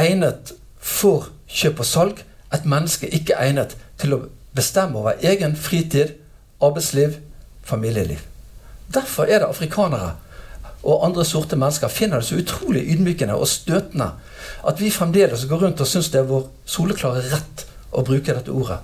egnet 0.00 0.54
for 0.80 1.28
kjøp 1.50 1.82
og 1.82 1.88
salg. 1.88 2.22
Et 2.54 2.64
menneske 2.68 3.10
ikke 3.10 3.36
egnet 3.42 3.74
til 4.04 4.16
å 4.16 4.24
bestemme 4.54 5.00
over 5.00 5.18
egen 5.24 5.56
fritid, 5.56 6.14
arbeidsliv, 6.62 7.18
familieliv. 7.64 8.20
Derfor 8.94 9.26
er 9.26 9.42
det 9.42 9.50
afrikanere 9.50 10.14
og 10.84 11.04
andre 11.06 11.24
sorte 11.24 11.56
mennesker 11.56 11.88
finner 11.88 12.20
det 12.20 12.28
så 12.28 12.38
utrolig 12.38 12.84
ydmykende 12.92 13.36
og 13.40 13.48
støtende 13.48 14.10
at 14.68 14.80
vi 14.80 14.92
fremdeles 14.92 15.46
går 15.48 15.62
rundt 15.64 15.80
og 15.80 15.88
syns 15.88 16.10
det 16.12 16.20
er 16.20 16.28
vår 16.28 16.50
soleklare 16.68 17.22
rett 17.30 17.64
å 17.94 18.04
bruke 18.04 18.34
dette 18.34 18.52
ordet. 18.52 18.80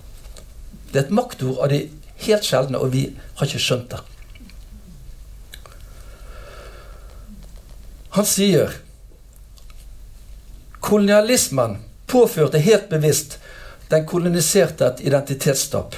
Det 0.91 0.97
er 0.97 1.05
et 1.05 1.15
maktord 1.15 1.61
av 1.61 1.69
de 1.73 1.83
helt 2.25 2.47
sjeldne, 2.47 2.81
og 2.81 2.93
vi 2.95 3.05
har 3.37 3.47
ikke 3.49 3.63
skjønt 3.63 3.93
det. 3.93 4.01
Han 8.17 8.27
sier 8.27 8.75
kolonialismen 10.83 11.79
påførte 12.11 12.59
helt 12.65 12.89
bevisst 12.91 13.39
den 13.91 14.07
koloniserte 14.07 14.87
et 14.87 15.01
identitetstap. 15.01 15.97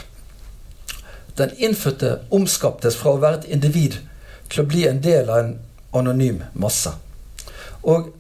Den 1.37 1.51
innfødte 1.57 2.19
omskaptes 2.31 2.97
fra 2.97 3.13
å 3.13 3.21
være 3.21 3.43
et 3.43 3.51
individ 3.57 3.99
til 4.53 4.63
å 4.63 4.69
bli 4.69 4.87
en 4.89 5.01
del 5.05 5.31
av 5.31 5.43
en 5.45 5.55
anonym 5.97 6.43
masse. 6.53 6.93
Og 7.83 8.13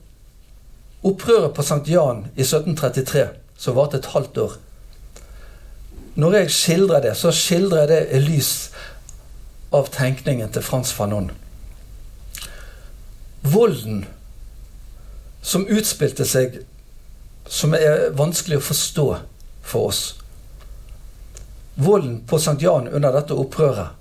opprøret 1.03 1.55
på 1.57 1.65
St. 1.65 1.85
Jan 1.89 2.27
i 2.37 2.45
1733, 2.45 3.27
som 3.57 3.77
varte 3.77 4.01
et 4.01 4.13
halvt 4.13 4.39
år 4.39 4.59
Når 6.15 6.35
jeg 6.35 6.51
skildrer 6.51 7.01
det, 7.01 7.13
så 7.17 7.31
skildrer 7.33 7.79
jeg 7.79 7.89
det 7.89 8.01
i 8.13 8.19
lys 8.21 8.51
av 9.73 9.87
tenkningen 9.89 10.51
til 10.53 10.63
Frans 10.63 10.93
Fanon. 10.93 11.31
Volden 13.41 14.03
som 15.41 15.65
utspilte 15.65 16.27
seg, 16.29 16.59
som 17.49 17.73
er 17.75 18.11
vanskelig 18.19 18.61
å 18.61 18.67
forstå 18.67 19.07
for 19.63 19.89
oss. 19.89 20.03
Volden 21.75 22.21
på 22.27 22.37
St. 22.37 22.59
Jan 22.61 22.89
under 22.89 23.13
dette 23.13 23.35
opprøret, 23.35 23.95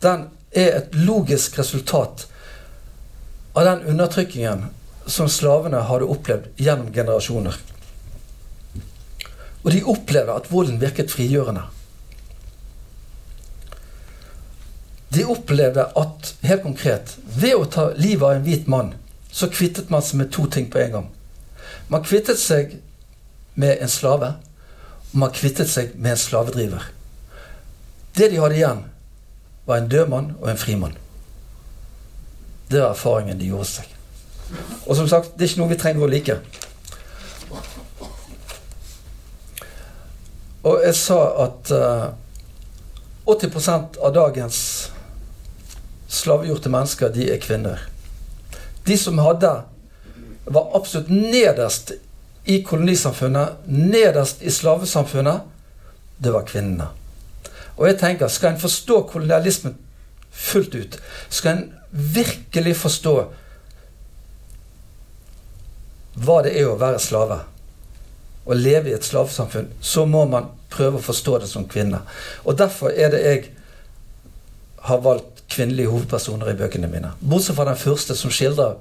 den 0.00 0.28
er 0.54 0.78
et 0.78 0.94
logisk 0.94 1.58
resultat 1.58 2.26
av 3.54 3.64
den 3.64 3.86
undertrykkingen 3.94 4.66
som 5.06 5.28
slavene 5.28 5.84
hadde 5.88 6.08
opplevd 6.10 6.50
gjennom 6.60 6.92
generasjoner. 6.92 7.56
Og 9.64 9.72
de 9.72 9.80
opplevde 9.88 10.36
at 10.36 10.50
volden 10.52 10.80
virket 10.80 11.12
frigjørende. 11.12 11.64
De 15.14 15.24
opplevde 15.30 15.86
at, 15.96 16.32
helt 16.42 16.64
konkret, 16.64 17.14
ved 17.38 17.54
å 17.54 17.68
ta 17.70 17.90
livet 17.94 18.26
av 18.26 18.32
en 18.34 18.46
hvit 18.46 18.66
mann, 18.70 18.94
så 19.30 19.48
kvittet 19.50 19.90
man 19.90 20.02
seg 20.02 20.20
med 20.20 20.32
to 20.34 20.46
ting 20.50 20.66
på 20.70 20.80
en 20.82 20.96
gang. 20.96 21.06
Man 21.88 22.04
kvittet 22.06 22.40
seg 22.40 22.76
med 23.54 23.78
en 23.82 23.90
slave, 23.90 24.34
om 25.14 25.22
han 25.22 25.34
kvittet 25.34 25.70
seg 25.70 25.94
med 25.94 26.14
en 26.14 26.20
slavedriver. 26.20 26.90
Det 28.14 28.30
de 28.30 28.40
hadde 28.42 28.58
igjen, 28.58 28.84
var 29.66 29.80
en 29.80 29.88
død 29.88 30.10
mann 30.10 30.32
og 30.40 30.50
en 30.50 30.60
frimann. 30.60 30.96
Det 32.70 32.80
var 32.80 32.90
erfaringen 32.90 33.38
de 33.38 33.48
gjorde 33.52 33.70
seg. 33.70 33.90
Og 34.86 34.96
som 34.96 35.08
sagt, 35.08 35.34
det 35.34 35.46
er 35.46 35.52
ikke 35.52 35.62
noe 35.62 35.72
vi 35.72 35.78
trenger 35.80 36.04
å 36.04 36.10
like. 36.10 36.36
Og 40.64 40.80
jeg 40.84 40.96
sa 40.96 41.18
at 41.44 41.72
uh, 41.76 42.10
eh, 43.28 43.30
80 43.30 44.00
av 44.00 44.14
dagens 44.16 44.58
slavegjorte 46.08 46.72
mennesker, 46.72 47.12
de 47.12 47.28
er 47.32 47.42
kvinner. 47.42 47.84
De 48.86 48.96
som 49.00 49.20
hadde 49.20 49.52
var 50.44 50.74
absolutt 50.76 51.10
nederst 51.12 51.94
i 52.44 52.60
kolonisamfunnet, 52.62 53.64
nederst 53.66 54.42
i 54.42 54.50
slavesamfunnet, 54.50 55.40
det 56.16 56.32
var 56.32 56.44
kvinnene. 56.48 56.90
Og 57.76 57.88
jeg 57.88 57.98
tenker, 58.00 58.28
skal 58.28 58.54
en 58.54 58.60
forstå 58.60 59.00
kolonialismen 59.10 59.78
fullt 60.34 60.74
ut, 60.74 60.98
skal 61.30 61.56
en 61.56 61.64
virkelig 61.90 62.76
forstå 62.76 63.14
hva 66.24 66.38
det 66.46 66.54
er 66.60 66.70
å 66.70 66.78
være 66.78 67.00
slave, 67.02 67.40
å 68.44 68.54
leve 68.54 68.92
i 68.92 68.94
et 68.94 69.06
slavesamfunn, 69.06 69.72
så 69.80 70.04
må 70.06 70.24
man 70.30 70.50
prøve 70.70 71.00
å 71.00 71.04
forstå 71.04 71.38
det 71.42 71.50
som 71.50 71.66
kvinne. 71.70 72.02
Og 72.44 72.58
derfor 72.58 72.92
er 72.92 73.10
det 73.14 73.22
jeg 73.24 73.44
har 74.84 75.00
valgt 75.02 75.44
kvinnelige 75.50 75.90
hovedpersoner 75.90 76.52
i 76.52 76.58
bøkene 76.58 76.90
mine. 76.90 77.14
Bortsett 77.20 77.56
fra 77.56 77.66
den 77.68 77.78
første, 77.80 78.16
som 78.18 78.32
skildrer, 78.32 78.76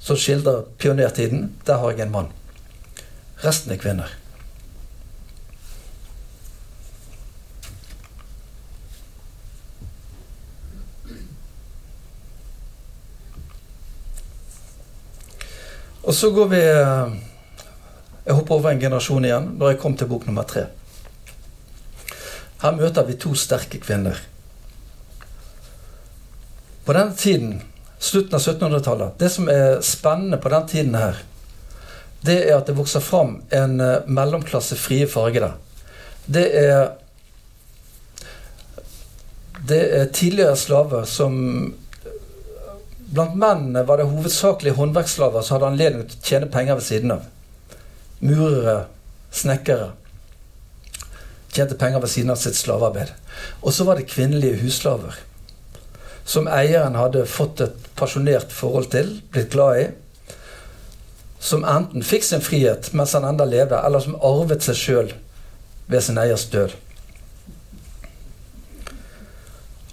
som 0.00 0.18
skildrer 0.18 0.62
pionertiden. 0.78 1.50
Der 1.66 1.80
har 1.82 1.90
jeg 1.90 2.06
en 2.06 2.14
mann. 2.14 2.30
Resten 3.40 3.72
er 3.72 3.80
kvinner. 3.80 4.10
Og 16.02 16.14
så 16.14 16.30
går 16.34 16.48
vi 16.50 16.58
eh, 16.58 17.12
Jeg 18.26 18.34
hopper 18.34 18.54
over 18.54 18.70
en 18.70 18.80
generasjon 18.80 19.24
igjen, 19.24 19.48
når 19.58 19.72
jeg 19.72 19.80
kom 19.80 19.96
til 19.96 20.08
bok 20.10 20.26
nummer 20.26 20.44
tre. 20.48 20.66
Her 22.60 22.76
møter 22.76 23.06
vi 23.08 23.16
to 23.16 23.32
sterke 23.34 23.80
kvinner. 23.80 24.18
På 26.84 26.92
den 26.92 27.14
tiden, 27.16 27.62
slutten 27.98 28.36
av 28.36 28.42
1700-tallet, 28.42 29.16
det 29.20 29.30
som 29.32 29.48
er 29.48 29.80
spennende 29.86 30.38
på 30.42 30.52
den 30.52 30.68
tiden 30.68 30.98
her, 30.98 31.22
det 32.26 32.38
er 32.46 32.56
at 32.58 32.68
det 32.68 32.76
vokser 32.76 33.02
fram 33.04 33.38
en 33.56 33.80
uh, 33.80 34.06
mellomklasse 34.06 34.76
frie 34.76 35.08
fargede. 35.08 35.52
Det 36.26 36.48
er 36.64 36.90
Det 39.68 39.80
er 40.00 40.06
tidligere 40.06 40.56
slaver 40.56 41.04
som 41.04 41.34
Blant 43.10 43.34
mennene 43.34 43.82
var 43.82 43.98
det 43.98 44.06
hovedsakelig 44.06 44.72
håndverksslaver 44.76 45.42
som 45.42 45.56
hadde 45.56 45.70
anledning 45.72 46.04
til 46.06 46.18
å 46.18 46.26
tjene 46.28 46.46
penger 46.46 46.76
ved 46.78 46.84
siden 46.86 47.10
av. 47.10 47.24
Murere, 48.22 48.84
snekkere. 49.34 49.88
Tjente 51.50 51.74
penger 51.74 52.04
ved 52.04 52.12
siden 52.12 52.30
av 52.30 52.38
sitt 52.38 52.54
slavearbeid. 52.54 53.10
Og 53.66 53.74
så 53.74 53.86
var 53.88 53.98
det 53.98 54.06
kvinnelige 54.12 54.60
husslaver. 54.62 55.18
Som 56.24 56.46
eieren 56.46 56.94
hadde 56.94 57.26
fått 57.26 57.64
et 57.64 57.90
pasjonert 57.98 58.54
forhold 58.54 58.92
til, 58.94 59.16
blitt 59.34 59.50
glad 59.50 59.80
i. 59.80 59.88
Som 61.40 61.64
enten 61.64 62.04
fikk 62.04 62.24
sin 62.26 62.44
frihet 62.44 62.92
mens 62.92 63.16
han 63.16 63.24
enda 63.24 63.46
levde, 63.48 63.80
eller 63.80 64.04
som 64.04 64.18
arvet 64.20 64.64
seg 64.64 64.76
sjøl 64.76 65.12
ved 65.90 66.04
sin 66.04 66.20
eiers 66.20 66.46
død. 66.52 66.76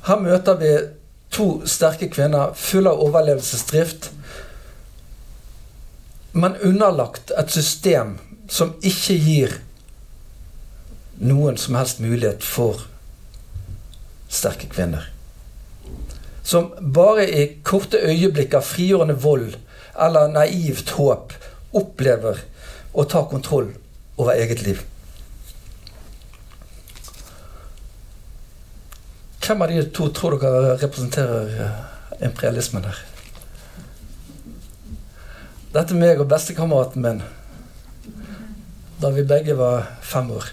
Her 0.08 0.20
møter 0.24 0.60
vi 0.60 0.74
to 1.36 1.48
sterke 1.68 2.08
kvinner 2.12 2.54
fulle 2.56 2.92
av 2.92 3.02
overlevelsesdrift, 3.08 4.12
men 6.38 6.60
underlagt 6.64 7.34
et 7.40 7.52
system 7.52 8.18
som 8.48 8.76
ikke 8.86 9.16
gir 9.18 9.56
noen 11.18 11.58
som 11.58 11.76
helst 11.76 12.00
mulighet 12.04 12.46
for 12.46 12.86
sterke 14.30 14.70
kvinner. 14.72 15.08
Som 16.44 16.72
bare 16.94 17.26
i 17.28 17.48
korte 17.66 18.00
øyeblikk 18.00 18.56
av 18.56 18.68
frigjørende 18.68 19.18
vold 19.24 19.58
eller 19.98 20.32
naivt 20.32 20.94
håp 20.98 21.34
opplever 21.78 22.44
å 22.94 23.06
ta 23.10 23.24
kontroll 23.30 23.74
over 24.18 24.38
eget 24.38 24.64
liv. 24.66 24.82
Hvem 29.48 29.62
av 29.64 29.72
de 29.72 29.84
to 29.96 30.10
tror 30.12 30.40
dere 30.42 30.74
representerer 30.82 31.54
eh, 31.64 31.76
imperialismen 32.28 32.88
her? 32.88 32.98
Dette 35.72 35.94
er 35.94 36.00
meg 36.02 36.20
og 36.20 36.30
bestekameraten 36.32 37.04
min 37.04 37.22
da 38.98 39.12
vi 39.14 39.24
begge 39.30 39.54
var 39.56 39.86
fem 40.02 40.32
år. 40.34 40.50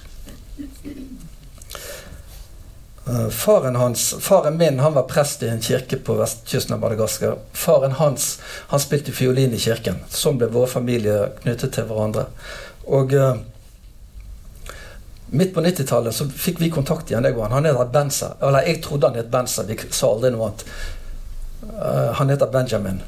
Uh, 3.05 3.29
faren, 3.29 3.77
hans, 3.77 4.15
faren 4.21 4.57
min 4.57 4.79
han 4.81 4.95
var 4.95 5.03
prest 5.03 5.43
i 5.45 5.49
en 5.53 5.61
kirke 5.61 5.99
på 6.01 6.15
vestkysten 6.17 6.75
av 6.75 6.81
Madagaskar. 6.81 7.37
Faren 7.53 7.93
hans 7.99 8.39
han 8.71 8.81
spilte 8.81 9.13
fiolin 9.13 9.53
i 9.53 9.61
kirken. 9.61 9.99
Sånn 10.09 10.39
ble 10.41 10.49
vår 10.53 10.71
familie 10.73 11.19
knyttet 11.43 11.77
til 11.77 11.91
hverandre. 11.91 12.31
Og 12.89 13.13
uh, 13.13 13.35
Midt 15.35 15.55
på 15.55 15.61
90-tallet 15.65 16.15
så 16.15 16.29
fikk 16.31 16.61
vi 16.63 16.71
kontakt 16.71 17.11
igjen. 17.11 17.25
Jeg 17.27 17.35
og 17.35 17.49
han. 17.49 17.57
han 17.57 17.67
heter 17.67 17.89
Benza. 17.91 18.29
Eller 18.45 18.69
jeg 18.69 18.83
trodde 18.85 19.09
han 19.09 19.19
het 19.19 19.33
Benza. 19.33 19.65
Vi 19.67 19.77
sa 19.91 20.13
aldri 20.13 20.31
noe 20.31 20.47
annet. 20.47 20.65
Uh, 21.65 22.13
han 22.21 22.31
heter 22.31 22.53
Benjamin, 22.53 23.01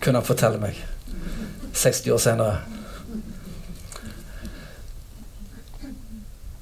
kunne 0.00 0.20
han 0.20 0.26
fortelle 0.26 0.60
meg. 0.62 0.78
60 1.72 2.12
år 2.14 2.20
senere. 2.22 2.60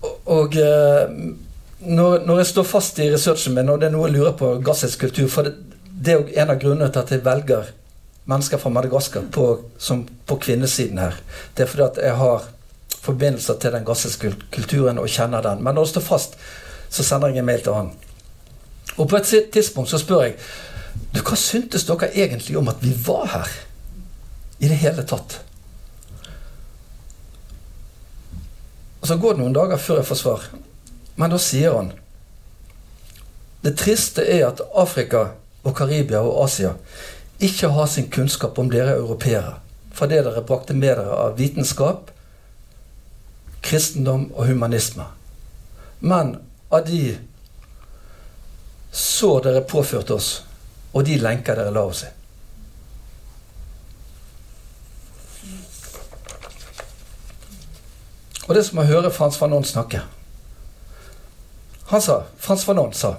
Og, 0.01 0.15
og 0.39 0.57
uh, 0.57 1.44
når, 1.87 2.25
når, 2.27 2.39
jeg 2.43 2.47
står 2.47 2.67
fast 2.69 2.99
i 2.99 3.11
researchen 3.13 3.55
min, 3.55 3.69
og 3.69 3.81
det 3.81 3.89
er 3.89 3.95
noe 3.95 4.09
jeg 4.09 4.17
lurer 4.17 4.37
på 4.39 4.51
gassets 4.65 4.97
kultur 5.01 5.29
For 5.33 5.47
det, 5.47 5.55
det 5.85 6.13
er 6.13 6.21
jo 6.21 6.43
en 6.43 6.53
av 6.53 6.61
grunnene 6.61 6.91
til 6.93 7.03
at 7.03 7.13
jeg 7.13 7.25
velger 7.25 7.71
mennesker 8.31 8.61
fra 8.61 8.73
Madagaskar 8.73 9.27
på, 9.33 9.47
som, 9.79 10.05
på 10.27 10.37
kvinnesiden 10.41 10.99
her. 10.99 11.17
Det 11.57 11.65
er 11.65 11.71
fordi 11.71 11.85
at 11.85 12.01
jeg 12.07 12.17
har 12.17 12.47
forbindelser 13.05 13.59
til 13.61 13.75
den 13.75 13.85
gassiske 13.85 14.33
kulturen 14.53 14.99
og 14.99 15.09
kjenner 15.13 15.45
den. 15.45 15.61
Men 15.65 15.77
når 15.77 15.85
det 15.85 15.93
står 15.93 16.07
fast, 16.07 16.39
så 16.89 17.05
sender 17.05 17.35
jeg 17.35 17.45
en 17.45 17.49
mail 17.49 17.65
til 17.65 17.77
han. 17.77 17.91
Og 18.97 19.09
på 19.09 19.19
et 19.19 19.33
tidspunkt 19.53 19.91
så 19.91 20.01
spør 20.01 20.29
jeg 20.29 20.39
du, 21.15 21.21
hva 21.21 21.37
syntes 21.39 21.87
dere 21.87 22.11
egentlig 22.15 22.57
om 22.59 22.69
at 22.71 22.81
vi 22.83 22.93
var 23.07 23.27
her? 23.33 23.51
I 24.63 24.71
det 24.71 24.79
hele 24.79 25.03
tatt. 25.03 25.41
Og 29.01 29.09
Så 29.09 29.17
går 29.21 29.35
det 29.35 29.43
noen 29.43 29.57
dager 29.57 29.77
før 29.77 30.01
jeg 30.01 30.09
får 30.09 30.21
svar. 30.23 30.47
Men 31.15 31.31
da 31.31 31.39
sier 31.39 31.75
han 31.77 31.93
Det 33.63 33.77
triste 33.81 34.25
er 34.29 34.47
at 34.49 34.61
Afrika 34.77 35.29
og 35.65 35.77
Karibia 35.77 36.21
og 36.21 36.43
Asia 36.45 36.75
ikke 37.41 37.71
har 37.73 37.87
sin 37.89 38.11
kunnskap 38.11 38.59
om 38.59 38.69
dere 38.71 38.99
europeere. 38.99 39.55
Fra 39.95 40.07
det 40.11 40.21
dere 40.27 40.43
brakte 40.45 40.75
med 40.75 40.85
dere 40.89 41.07
av 41.17 41.39
vitenskap, 41.39 42.11
kristendom 43.65 44.27
og 44.35 44.47
humanisme. 44.51 45.07
Men 46.01 46.37
av 46.71 46.85
de 46.87 47.17
så 48.93 49.39
dere 49.43 49.65
påførte 49.65 50.15
oss, 50.15 50.29
og 50.93 51.07
de 51.09 51.17
lenker 51.19 51.57
dere 51.59 51.73
la 51.75 51.87
oss 51.89 52.05
i. 52.05 52.13
Og 58.45 58.53
det 58.55 58.67
som 58.67 58.83
å 58.83 58.87
høre 58.87 59.11
Frans 59.11 59.41
Fanon 59.41 59.65
snakke. 59.65 60.03
Han 61.95 62.03
sa, 62.03 62.25
Frans 62.43 62.65
Fanon 62.67 62.91
sa 62.93 63.15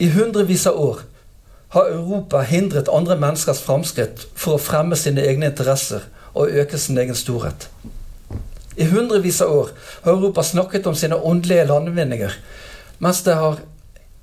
i 0.00 0.06
hundrevis 0.08 0.66
av 0.66 0.80
år 0.80 1.00
har 1.74 1.90
Europa 1.90 2.40
hindret 2.46 2.88
andre 2.88 3.18
menneskers 3.20 3.58
framskritt 3.60 4.22
for 4.38 4.56
å 4.56 4.62
fremme 4.62 4.96
sine 4.96 5.24
egne 5.28 5.50
interesser 5.50 6.06
og 6.32 6.54
øke 6.62 6.78
sin 6.80 6.96
egen 7.02 7.18
storhet. 7.18 7.66
I 8.78 8.86
hundrevis 8.88 9.42
av 9.44 9.52
år 9.52 9.72
har 10.04 10.12
Europa 10.14 10.44
snakket 10.46 10.86
om 10.86 10.96
sine 10.96 11.18
åndelige 11.18 11.66
landvinninger, 11.68 12.36
mens 13.02 13.20
det 13.26 13.34
har 13.36 13.58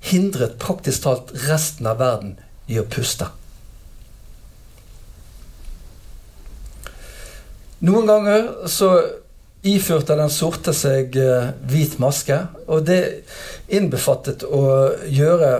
hindret 0.08 0.56
praktisk 0.58 1.04
talt 1.04 1.30
resten 1.44 1.86
av 1.86 2.00
verden 2.00 2.34
i 2.66 2.80
å 2.80 2.88
puste. 2.90 3.28
Noen 7.86 8.10
ganger 8.10 8.50
så 8.72 8.90
iførte 9.66 10.16
den 10.18 10.30
sorte 10.32 10.74
seg 10.76 11.16
eh, 11.20 11.52
hvit 11.68 11.98
maske, 12.02 12.38
og 12.66 12.84
det 12.88 13.00
innbefattet 13.66 14.44
å 14.46 14.62
gjøre 15.10 15.50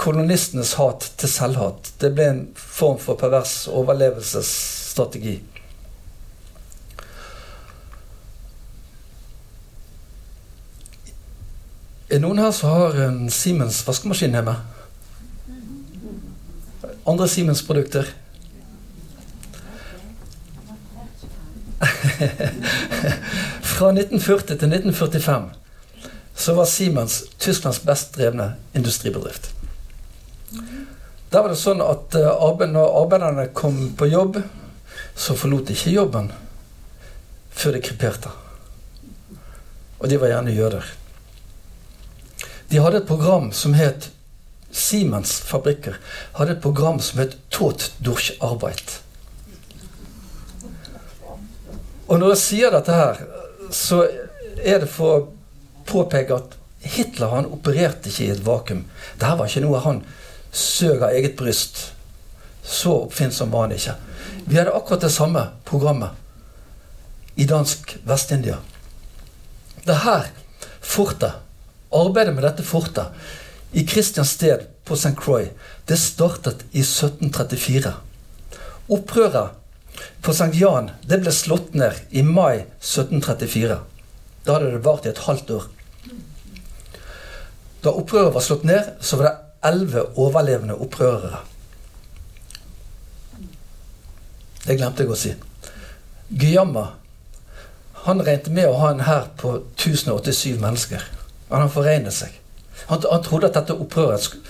kolonistenes 0.00 0.74
hat 0.80 1.06
til 1.20 1.30
selvhat. 1.30 1.92
Det 2.00 2.10
ble 2.14 2.28
en 2.30 2.44
form 2.58 2.98
for 3.00 3.18
pervers 3.20 3.64
overlevelsesstrategi. 3.72 5.38
Er 12.14 12.20
noen 12.22 12.38
her 12.38 12.52
som 12.54 12.70
har 12.70 12.98
en 13.08 13.24
Siemens 13.32 13.80
vaskemaskin 13.86 14.36
hjemme? 14.36 14.58
Andre 17.08 17.26
Siemens-produkter? 17.28 18.12
Fra 23.74 23.90
1940 23.90 24.58
til 24.58 24.72
1945 24.72 25.50
så 26.34 26.54
var 26.54 26.66
Siemens 26.66 27.20
Tysklands 27.38 27.80
best 27.86 28.16
drevne 28.16 28.54
industribedrift. 28.74 29.50
Der 31.30 31.42
var 31.42 31.50
det 31.50 31.58
sånn 31.58 31.82
at 31.82 32.14
eh, 32.18 32.66
når 32.70 32.96
arbeiderne 33.02 33.46
kom 33.54 33.78
på 33.98 34.08
jobb, 34.10 34.40
så 35.14 35.36
forlot 35.38 35.68
de 35.70 35.76
ikke 35.76 35.94
jobben 35.94 36.32
før 37.54 37.76
de 37.76 37.84
kreperte. 37.86 38.32
Og 40.02 40.10
de 40.10 40.18
var 40.18 40.32
gjerne 40.32 40.54
jøder. 40.54 40.90
De 42.70 42.82
hadde 42.82 43.02
et 43.02 43.08
program 43.08 43.52
som 43.54 43.74
het 43.78 44.10
Siemens 44.74 45.36
fabrikker 45.46 46.00
hadde 46.34 46.56
et 46.56 46.62
program 46.62 46.98
som 46.98 47.20
het 47.22 47.36
Tot 47.54 47.92
durch 48.02 48.32
Arbeit. 48.42 49.03
Og 52.08 52.18
når 52.20 52.34
jeg 52.34 52.42
sier 52.42 52.74
dette 52.74 52.94
her, 52.94 53.20
så 53.72 54.02
er 54.60 54.82
det 54.82 54.90
for 54.92 55.14
å 55.16 55.24
påpeke 55.88 56.36
at 56.36 56.58
Hitler 56.84 57.32
han 57.32 57.48
opererte 57.48 58.10
ikke 58.10 58.26
i 58.26 58.32
et 58.34 58.44
vakuum. 58.44 58.84
Dette 59.16 59.36
var 59.38 59.48
ikke 59.48 59.64
noe 59.64 59.80
han 59.84 60.02
søg 60.54 61.00
av 61.00 61.14
eget 61.16 61.36
bryst. 61.38 61.80
Så 62.64 62.92
oppfinnsom 63.06 63.52
var 63.52 63.66
han 63.66 63.76
ikke. 63.76 63.96
Vi 64.44 64.58
hadde 64.58 64.74
akkurat 64.76 65.04
det 65.04 65.12
samme 65.12 65.46
programmet 65.64 67.40
i 67.40 67.48
dansk 67.48 67.96
Vest-India. 68.06 68.60
Det 69.84 69.96
her 70.04 70.28
fortet 70.84 71.40
Arbeidet 71.94 72.34
med 72.34 72.42
dette 72.42 72.64
fortet 72.66 73.74
i 73.78 73.84
Christiansted 73.86 74.64
på 74.84 74.96
St. 74.98 75.14
Croix 75.14 75.46
det 75.86 75.98
startet 76.00 76.64
i 76.72 76.82
1734. 76.82 77.92
Opprøret 78.90 79.54
på 80.24 80.34
Sankt 80.34 80.58
Jan 80.58 80.90
det 81.06 81.20
ble 81.22 81.32
slått 81.34 81.74
ned 81.78 81.98
i 82.10 82.24
mai 82.26 82.64
1734. 82.80 83.78
Da 84.44 84.56
hadde 84.56 84.74
det 84.74 84.84
vart 84.84 85.06
i 85.06 85.12
et 85.12 85.24
halvt 85.26 85.54
år. 85.56 85.70
Da 87.84 87.92
opprøret 87.92 88.34
var 88.34 88.44
slått 88.44 88.64
ned, 88.64 88.94
så 89.00 89.20
var 89.20 89.28
det 89.28 89.70
elleve 89.70 90.06
overlevende 90.20 90.76
opprørere. 90.80 91.42
Det 94.64 94.76
glemte 94.80 95.04
jeg 95.04 95.12
å 95.12 95.18
si. 95.20 95.32
Guyama 96.32 96.86
han 98.04 98.20
regnet 98.20 98.50
med 98.52 98.68
å 98.68 98.76
ha 98.82 98.90
en 98.92 99.04
hær 99.06 99.30
på 99.40 99.54
1087 99.78 100.58
mennesker. 100.60 101.04
Han 101.48 101.62
har 101.62 101.70
foregnet 101.72 102.12
seg. 102.12 102.34
Han, 102.90 103.00
han, 103.00 103.22
trodde 103.24 103.48
at 103.48 103.56
dette 103.56 103.76
opprøret 103.80 104.20
skulle, 104.20 104.44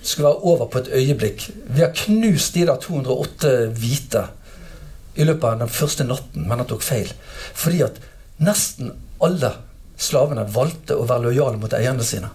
skulle 0.00 0.30
være 0.30 0.48
over 0.48 0.70
på 0.72 0.80
et 0.80 0.88
øyeblikk. 0.96 1.44
Vi 1.68 1.84
har 1.84 1.92
knust 1.92 2.56
de 2.56 2.64
der 2.64 2.80
208 2.80 3.52
hvite 3.76 4.22
i 5.18 5.26
løpet 5.26 5.44
av 5.44 5.62
den 5.62 5.72
første 5.72 6.06
natten, 6.06 6.46
men 6.46 6.60
han 6.62 6.68
tok 6.70 6.84
feil. 6.86 7.10
Fordi 7.58 7.82
at 7.82 7.98
nesten 8.38 8.92
alle 9.24 9.50
slavene 9.98 10.44
valgte 10.54 10.94
å 10.94 11.06
være 11.08 11.26
lojale 11.26 11.58
mot 11.58 11.74
eierne 11.74 12.06
sine. 12.06 12.30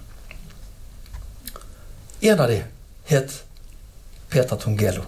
En 2.23 2.41
av 2.43 2.51
de 2.51 2.59
het 3.07 3.37
Peter 4.31 4.59
Tungelo. 4.59 5.05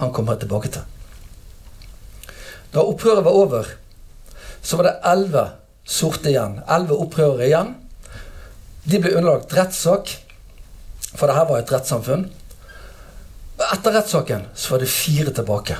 Han 0.00 0.10
kommer 0.16 0.34
jeg 0.34 0.46
tilbake 0.46 0.72
til. 0.74 0.82
Da 2.74 2.82
opprøret 2.86 3.26
var 3.26 3.38
over, 3.38 3.70
så 4.62 4.78
var 4.78 4.88
det 4.88 4.96
elleve 5.12 5.44
sorte 5.86 6.32
igjen. 6.32 6.58
Elleve 6.66 6.98
opprørere 7.04 7.46
igjen. 7.46 7.72
De 8.90 8.98
ble 9.02 9.14
underlagt 9.18 9.54
rettssak, 9.54 10.16
for 11.14 11.26
det 11.26 11.38
her 11.38 11.48
var 11.50 11.62
et 11.62 11.72
rettssamfunn. 11.74 12.26
Etter 13.70 13.98
rettssaken 13.98 14.50
så 14.56 14.74
var 14.74 14.82
det 14.82 14.90
fire 14.90 15.34
tilbake 15.36 15.78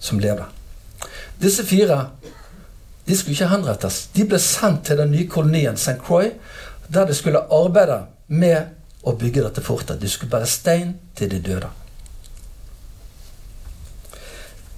som 0.00 0.20
lever. 0.20 0.46
Disse 1.38 1.64
fire 1.66 2.06
de 3.08 3.16
skulle 3.16 3.32
ikke 3.32 3.48
henrettes. 3.48 4.08
De 4.12 4.26
ble 4.28 4.38
sendt 4.42 4.84
til 4.84 4.98
den 5.00 5.14
nye 5.14 5.28
kolonien 5.32 5.76
St. 5.80 5.96
Croix, 6.04 6.34
der 6.92 7.06
de 7.08 7.14
skulle 7.16 7.40
arbeide 7.40 8.02
med 8.28 8.74
å 9.08 9.14
bygge 9.16 9.46
dette 9.46 9.64
fortet. 9.64 10.00
De 10.00 10.10
skulle 10.12 10.32
bære 10.34 10.48
stein 10.50 10.90
til 11.16 11.30
de 11.32 11.40
døde. 11.40 11.70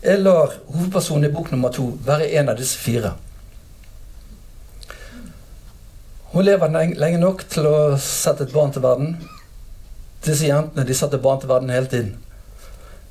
Jeg 0.00 0.22
lar 0.22 0.54
hovedpersonen 0.70 1.26
i 1.26 1.32
bok 1.34 1.50
nummer 1.50 1.74
to 1.74 1.88
være 2.06 2.30
en 2.38 2.52
av 2.52 2.60
disse 2.60 2.78
fire. 2.78 3.16
Hun 6.30 6.46
lever 6.46 6.70
lenge 6.70 7.18
nok 7.18 7.42
til 7.50 7.66
å 7.66 7.76
sette 7.98 8.46
et 8.46 8.54
barn 8.54 8.70
til 8.70 8.86
verden. 8.86 9.16
Disse 10.22 10.46
jentene 10.46 10.86
de 10.86 10.94
satte 10.94 11.18
barn 11.18 11.42
til 11.42 11.50
verden 11.50 11.74
hele 11.74 11.90
tiden. 11.90 12.14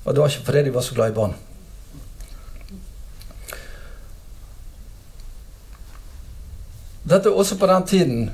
Og 0.05 0.13
det 0.15 0.23
var 0.23 0.31
ikke 0.31 0.47
fordi 0.47 0.63
de 0.69 0.75
var 0.79 0.87
så 0.87 0.95
glad 0.95 1.11
i 1.11 1.19
barn. 1.19 1.35
Dette 7.09 7.29
er 7.29 7.41
også 7.41 7.57
på 7.57 7.67
den 7.69 7.87
tiden 7.89 8.29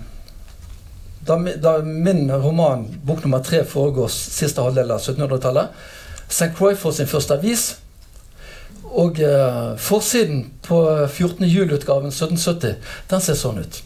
da, 1.27 1.37
da 1.57 1.77
min 1.81 2.27
roman, 2.31 2.85
bok 3.03 3.23
nummer 3.23 3.41
tre, 3.43 3.63
foregår 3.65 4.11
siste 4.13 4.61
halvdel 4.61 4.91
av 4.93 5.01
1700-tallet. 5.01 5.71
St. 6.27 6.51
Croix 6.57 6.77
får 6.77 6.91
sin 6.99 7.09
første 7.09 7.37
avis. 7.39 7.63
Og 8.95 9.19
eh, 9.19 9.73
forsiden 9.81 10.45
på 10.63 10.77
14. 11.07 11.47
juli-utgaven 11.49 12.13
1770, 12.13 12.77
den 13.09 13.23
ser 13.25 13.39
sånn 13.39 13.63
ut. 13.63 13.81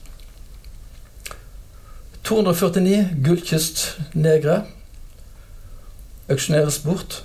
249 2.27 3.23
gullkystnegre 3.25 4.59
auksjoneres 6.29 6.81
bort. 6.83 7.23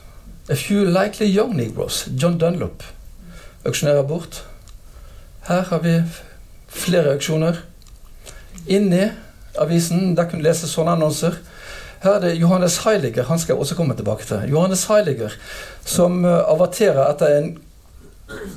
A 0.48 0.56
few 0.56 0.86
likely 0.86 1.26
young 1.26 1.56
negroes. 1.56 2.04
John 2.14 2.38
Dunlop 2.38 2.86
auksjonerer 3.64 4.06
bort. 4.08 4.44
Her 5.48 5.66
har 5.68 5.82
vi 5.84 5.98
flere 6.74 7.14
auksjoner. 7.14 7.60
Inni 8.66 9.08
avisen 9.60 10.14
der 10.16 10.28
kunne 10.28 10.42
du 10.42 10.48
lese 10.48 10.68
sånne 10.68 10.96
annonser. 10.98 11.38
Her 12.04 12.18
er 12.18 12.24
det 12.24 12.34
Johannes 12.36 12.80
Heiliger. 12.84 13.28
Han 13.30 13.38
skal 13.38 13.54
jeg 13.54 13.60
også 13.60 13.76
komme 13.78 13.96
tilbake 13.96 14.26
til. 14.28 14.48
Johannes 14.50 14.84
Heiliger 14.90 15.36
som 15.84 16.24
uh, 16.24 16.42
avaterer 16.50 17.06
etter 17.06 17.38
en 17.38 17.54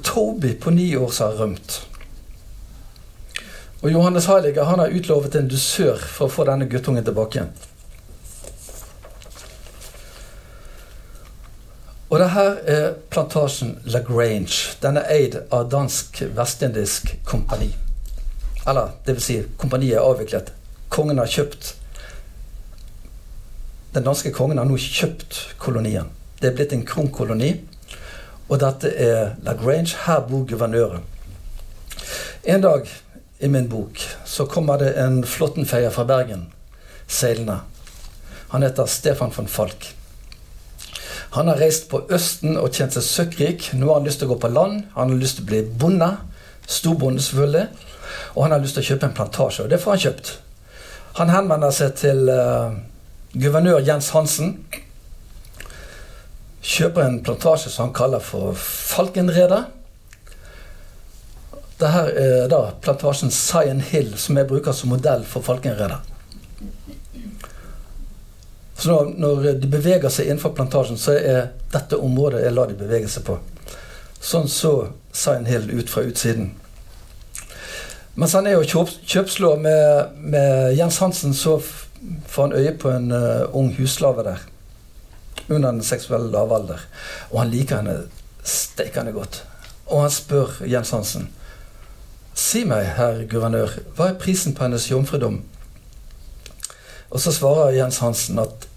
Toby 0.03 0.55
på 0.59 0.71
ni 0.71 0.95
år 0.95 1.11
som 1.11 1.31
har 1.31 1.39
rømt. 1.43 1.79
Og 3.81 3.91
Johannes 3.91 4.25
Heiliger 4.25 4.63
han 4.63 4.79
har 4.79 4.91
utlovet 4.91 5.35
en 5.35 5.47
dusør 5.47 5.99
for 6.01 6.27
å 6.27 6.33
få 6.33 6.47
denne 6.47 6.67
guttungen 6.71 7.05
tilbake 7.05 7.39
igjen. 7.39 7.51
Og 12.09 12.19
det 12.23 12.29
her 12.31 12.53
er 12.71 12.85
plantasjen 13.11 13.77
Lagrange. 13.83 14.77
Den 14.81 14.97
er 14.97 15.11
eid 15.11 15.41
av 15.51 15.67
Dansk 15.71 16.23
Vestindisk 16.35 17.11
Kompani. 17.27 17.73
Eller 18.67 18.93
vil 19.05 19.21
si, 19.23 19.37
kompaniet 19.57 19.97
er 19.97 20.05
avviklet. 20.05 20.51
Kongen 20.89 21.19
har 21.19 21.29
kjøpt 21.31 21.73
Den 23.95 24.05
danske 24.05 24.29
kongen 24.35 24.59
har 24.59 24.67
nå 24.67 24.75
kjøpt 24.77 25.55
kolonien. 25.57 26.11
Det 26.37 26.51
er 26.51 26.55
blitt 26.57 26.73
en 26.75 26.85
kronkoloni. 26.85 27.53
Og 28.47 28.59
dette 28.61 28.91
er 28.93 29.31
Lagrange. 29.43 29.95
Her 30.05 30.21
bor 30.27 30.43
guvernøren. 30.45 31.01
En 32.43 32.61
dag 32.61 32.91
i 33.39 33.49
min 33.49 33.69
bok 33.69 34.03
så 34.25 34.45
kommer 34.45 34.77
det 34.77 34.91
en 35.01 35.23
flåttenfeier 35.25 35.89
fra 35.89 36.05
Bergen 36.05 36.45
seilende. 37.07 37.59
Han 38.49 38.63
heter 38.63 38.85
Stefan 38.85 39.31
von 39.35 39.47
Falk. 39.47 39.95
Han 41.29 41.47
har 41.47 41.59
reist 41.59 41.89
på 41.89 42.01
Østen 42.11 42.57
og 42.57 42.71
tjent 42.71 42.95
seg 42.95 43.03
søkkrik. 43.03 43.69
Nå 43.73 43.89
har 43.89 43.99
han 43.99 44.07
lyst 44.07 44.21
til 44.21 44.29
å 44.29 44.35
gå 44.35 44.39
på 44.43 44.51
land. 44.51 44.85
Han 44.95 45.11
har 45.11 45.19
lyst 45.19 45.39
til 45.39 45.47
å 45.47 45.49
bli 45.51 45.63
bonde. 45.79 46.13
Storbonde, 46.67 47.23
selvfølgelig. 47.23 47.67
Og 48.35 48.43
han 48.45 48.55
har 48.55 48.61
lyst 48.63 48.77
til 48.77 48.85
å 48.85 48.89
kjøpe 48.91 49.09
en 49.09 49.15
plantasje, 49.17 49.63
og 49.65 49.71
det 49.71 49.79
får 49.83 49.95
han 49.95 50.03
kjøpt. 50.05 50.33
Han 51.17 51.33
henvender 51.33 51.73
seg 51.73 51.95
til 51.97 52.29
uh, 52.29 52.75
guvernør 53.33 53.81
Jens 53.85 54.11
Hansen. 54.13 54.53
Kjøper 56.61 57.05
en 57.05 57.23
plantasje 57.25 57.71
som 57.73 57.87
han 57.87 57.95
kaller 57.97 58.23
for 58.23 58.53
Falkenredet. 58.59 59.63
Dette 61.77 62.03
er 62.17 62.47
da 62.49 62.61
plantasjen 62.81 63.33
Cyan 63.33 63.81
Hill, 63.85 64.15
som 64.17 64.37
jeg 64.37 64.49
bruker 64.49 64.73
som 64.73 64.89
modell 64.89 65.25
for 65.29 65.45
Falkenredet. 65.45 65.99
Så 68.77 68.89
når, 68.89 69.11
når, 69.17 69.45
de 69.61 69.67
beveger 69.67 70.09
seg 70.13 70.29
innenfor 70.29 70.53
plantasjen, 70.57 70.97
så 71.01 71.15
er 71.17 71.51
dette 71.73 71.97
området 71.97 72.43
jeg 72.43 72.53
lar 72.53 72.69
de 72.69 72.77
bevege 72.77 73.09
seg 73.09 73.25
på. 73.25 73.37
Sånn 74.21 74.49
så 74.49 74.73
Cyan 75.13 75.49
Hill 75.49 75.69
ut 75.73 75.89
fra 75.89 76.05
utsiden. 76.05 76.51
Mens 78.17 78.33
han 78.33 78.47
er 78.49 78.55
jo 78.57 78.65
kjøp, 78.65 78.91
kjøpslå 79.05 79.51
med, 79.61 80.15
med, 80.17 80.71
Jens 80.77 80.97
Hansen, 81.03 81.35
så 81.37 81.59
får 81.61 82.47
han 82.47 82.55
øye 82.57 82.73
på 82.73 82.89
en 82.89 83.11
uh, 83.13 83.45
ung 83.53 83.69
husslave 83.77 84.23
der. 84.25 84.41
Under 85.49 85.71
den 85.71 85.83
seksuelle 85.83 86.31
lavalder. 86.33 86.81
Og 87.29 87.43
han 87.43 87.53
liker 87.53 87.83
henne 87.83 87.99
steikende 88.41 89.13
godt. 89.13 89.43
Og 89.85 90.01
han 90.01 90.11
spør 90.11 90.63
Jens 90.65 90.89
Hansen 90.95 91.29
Si 92.37 92.61
meg, 92.69 92.85
herr 92.93 93.23
guvernør, 93.29 93.79
hva 93.97 94.11
er 94.11 94.19
prisen 94.21 94.53
på 94.53 94.61
hennes 94.61 94.91
jomfrudom? 94.91 95.39
Og 97.09 97.21
så 97.21 97.31
svarer 97.33 97.73
Jens 97.73 97.97
Hansen 97.97 98.37
at 98.37 98.67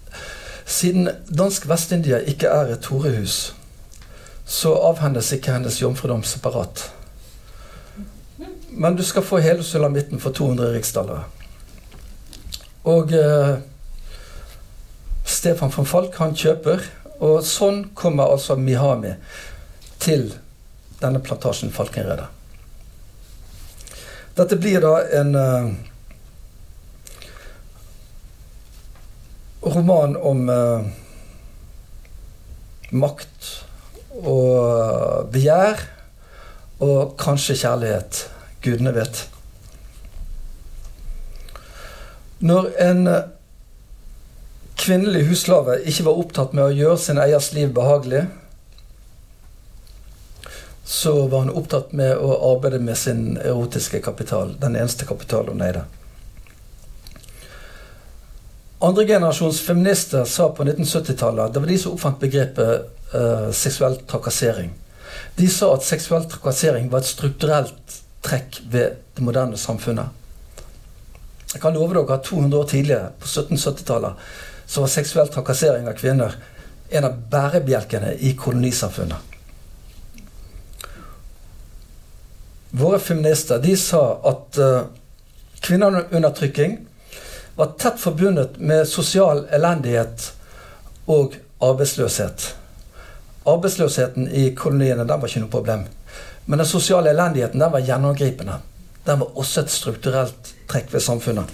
siden 0.65 1.09
Dansk 1.29 1.67
Vest-India 1.69 2.23
ikke 2.25 2.49
er 2.49 2.73
et 2.73 2.81
torehus, 2.81 3.53
så 4.45 4.73
avhendes 4.89 5.29
ikke 5.35 5.53
hennes 5.53 5.77
jomfrudom 5.81 6.23
separat. 6.25 6.87
Men 8.71 8.95
du 8.95 9.03
skal 9.03 9.23
få 9.23 9.41
hele 9.43 9.63
sulamitten 9.63 10.19
for 10.19 10.31
200 10.31 10.71
riksdaler. 10.73 11.25
Og 12.87 13.11
eh, 13.13 13.57
Stefan 15.27 15.73
von 15.75 15.85
Falk 15.85 16.15
han 16.21 16.35
kjøper, 16.37 16.81
og 17.21 17.43
sånn 17.45 17.83
kommer 17.97 18.31
altså 18.31 18.55
Mihami 18.57 19.13
til 20.01 20.31
denne 21.01 21.21
plantasjen 21.21 21.73
Falkenredet. 21.73 22.29
Dette 24.39 24.57
blir 24.57 24.79
da 24.81 24.95
en 25.19 25.35
eh, 25.35 25.69
roman 29.67 30.15
om 30.17 30.47
eh, 30.49 30.91
makt 32.95 33.53
og 34.21 35.27
begjær, 35.31 35.89
og 36.81 37.17
kanskje 37.19 37.59
kjærlighet 37.61 38.30
gudene 38.61 38.93
vet. 38.95 39.23
Når 42.41 42.69
en 42.81 43.07
eh, 43.07 43.23
kvinnelig 44.81 45.27
husslave 45.29 45.77
ikke 45.85 46.07
var 46.07 46.21
opptatt 46.23 46.55
med 46.57 46.65
å 46.65 46.73
gjøre 46.73 47.01
sin 47.01 47.21
eiers 47.21 47.51
liv 47.53 47.73
behagelig, 47.75 48.25
så 50.91 51.13
var 51.27 51.45
hun 51.45 51.53
opptatt 51.55 51.93
med 51.95 52.17
å 52.17 52.33
arbeide 52.51 52.81
med 52.83 52.97
sin 52.97 53.37
erotiske 53.37 54.01
kapital. 54.03 54.55
Den 54.59 54.75
eneste 54.75 55.05
kapital 55.07 55.47
hun 55.47 55.61
eide. 55.63 55.85
Andregenerasjons 58.81 59.61
feminister 59.61 60.25
sa 60.25 60.49
på 60.49 60.65
1970-tallet 60.65 61.53
Det 61.53 61.61
var 61.61 61.69
de 61.69 61.77
som 61.77 61.93
oppfant 61.93 62.17
begrepet 62.19 62.87
uh, 63.13 63.51
seksuell 63.53 63.99
trakassering. 64.09 64.73
De 65.37 65.47
sa 65.53 65.69
at 65.75 65.85
seksuell 65.85 66.25
trakassering 66.25 66.89
var 66.89 67.05
et 67.05 67.11
strukturelt 67.11 68.00
trekk 68.23 68.61
ved 68.71 68.97
det 69.15 69.25
moderne 69.25 69.57
samfunnet. 69.57 70.17
Jeg 71.53 71.61
kan 71.61 71.73
love 71.75 71.93
dere 71.93 72.15
at 72.15 72.23
200 72.23 72.59
år 72.59 72.67
tidligere, 72.67 73.09
på 73.19 73.27
1770-tallet, 73.27 74.13
så 74.67 74.81
var 74.81 74.91
seksuell 74.93 75.27
trakassering 75.27 75.89
av 75.89 75.97
kvinner 75.99 76.37
en 76.91 77.07
av 77.07 77.17
bærebjelkene 77.31 78.13
i 78.19 78.33
kolonisamfunnet. 78.39 79.31
Våre 82.71 82.99
feminister 83.03 83.59
de 83.59 83.75
sa 83.75 84.03
at 84.31 84.59
uh, 84.59 84.87
kvinneundertrykking 85.59 86.77
var 87.55 87.73
tett 87.79 87.99
forbundet 87.99 88.59
med 88.63 88.87
sosial 88.87 89.43
elendighet 89.51 90.29
og 91.11 91.35
arbeidsløshet. 91.59 92.45
Arbeidsløsheten 93.43 94.29
i 94.31 94.53
koloniene 94.55 95.03
den 95.03 95.19
var 95.19 95.27
ikke 95.27 95.43
noe 95.43 95.51
problem. 95.51 95.83
Men 96.51 96.59
den 96.59 96.67
sosiale 96.67 97.09
elendigheten 97.09 97.59
den 97.59 97.71
var 97.71 97.79
gjennomgripende. 97.79 98.57
Den 99.05 99.19
var 99.19 99.37
også 99.39 99.61
et 99.61 99.71
strukturelt 99.71 100.49
trekk 100.67 100.89
ved 100.91 100.99
samfunnet. 100.99 101.51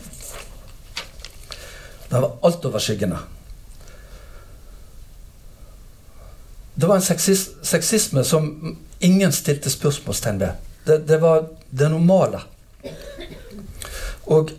Den 2.09 2.23
var 2.23 2.31
altoverskyggende. 2.47 3.19
Det 6.73 6.89
var 6.89 6.97
en 6.97 7.05
sexisme 7.61 8.23
som 8.25 8.47
ingen 8.99 9.31
stilte 9.31 9.69
spørsmålstegn 9.69 10.39
ved. 10.41 10.63
Det, 10.87 10.97
det 11.07 11.19
var 11.21 11.45
det 11.69 11.89
normale. 11.93 12.41
Og 14.25 14.49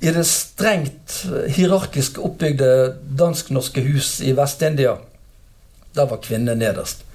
i 0.00 0.10
det 0.10 0.24
strengt 0.26 1.20
hierarkisk 1.54 2.18
oppbygde 2.18 2.96
dansk-norske 3.22 3.86
hus 3.92 4.10
i 4.26 4.34
Vest-India, 4.34 4.96
der 5.94 6.10
var 6.10 6.18
kvinnene 6.26 6.58
nederst. 6.58 7.06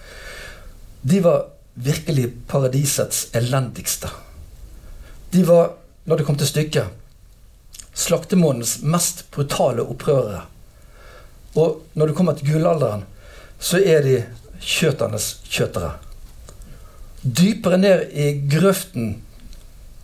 De 1.04 1.20
var 1.24 1.44
virkelig 1.76 2.30
paradisets 2.48 3.28
elendigste. 3.36 4.10
De 5.34 5.44
var, 5.48 5.76
når 6.06 6.22
det 6.22 6.28
kom 6.28 6.40
til 6.40 6.48
stykket, 6.48 6.88
slaktemånens 7.96 8.80
mest 8.84 9.26
brutale 9.32 9.84
opprørere. 9.84 10.46
Og 11.56 11.84
når 11.94 12.12
det 12.12 12.16
kommer 12.16 12.36
til 12.36 12.54
gullalderen, 12.54 13.06
så 13.60 13.80
er 13.80 14.04
de 14.04 14.18
kjøternes 14.60 15.38
kjøtere 15.48 15.94
dypere 17.26 17.78
ned 17.78 18.12
i 18.14 18.26
grøften 18.50 19.16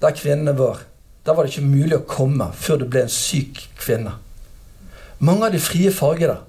der 0.02 0.16
kvinnene 0.18 0.58
var, 0.58 0.80
der 1.26 1.34
var 1.34 1.46
det 1.46 1.54
ikke 1.54 1.68
mulig 1.70 1.98
å 2.00 2.06
komme 2.10 2.48
før 2.58 2.82
du 2.82 2.88
ble 2.90 3.04
en 3.06 3.14
syk 3.14 3.60
kvinne. 3.78 4.16
Mange 5.22 5.46
av 5.46 5.54
de 5.54 5.62
frie 5.62 5.92
fargede 5.94 6.40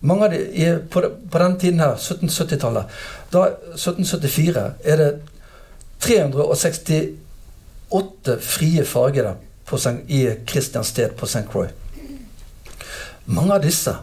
mange 0.00 0.24
av 0.24 0.30
de, 0.32 0.78
på, 0.90 1.02
på 1.30 1.38
den 1.42 1.58
tiden 1.60 1.80
her, 1.80 1.94
1770-tallet 1.96 2.84
Da 3.32 3.40
1774 3.76 4.70
er 4.84 4.96
det 4.96 5.20
368 6.00 8.36
frie 8.40 8.84
fargede 8.88 9.34
i 10.08 10.30
Christiansted 10.48 11.10
på 11.14 11.26
St. 11.26 11.46
Croix. 11.52 11.70
Mange 13.30 13.54
av 13.54 13.62
disse 13.62 13.94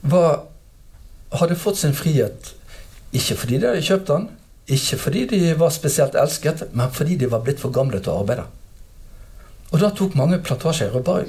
var, 0.00 0.40
hadde 1.30 1.56
fått 1.60 1.78
sin 1.78 1.94
frihet 1.94 2.54
ikke 3.12 3.36
fordi 3.36 3.58
de 3.60 3.66
hadde 3.68 3.84
kjøpt 3.84 4.08
den, 4.08 4.28
ikke 4.72 4.96
fordi 4.98 5.26
de 5.30 5.40
var 5.60 5.70
spesielt 5.74 6.16
elsket, 6.18 6.62
men 6.72 6.90
fordi 6.90 7.16
de 7.20 7.30
var 7.30 7.42
blitt 7.44 7.60
for 7.60 7.74
gamle 7.74 8.00
til 8.00 8.14
å 8.14 8.22
arbeide. 8.22 8.46
Og 9.72 9.80
da 9.80 9.90
tok 9.96 10.16
mange 10.18 10.40
plantasjeeiere 10.44 10.98
og 10.98 11.06
bare 11.06 11.26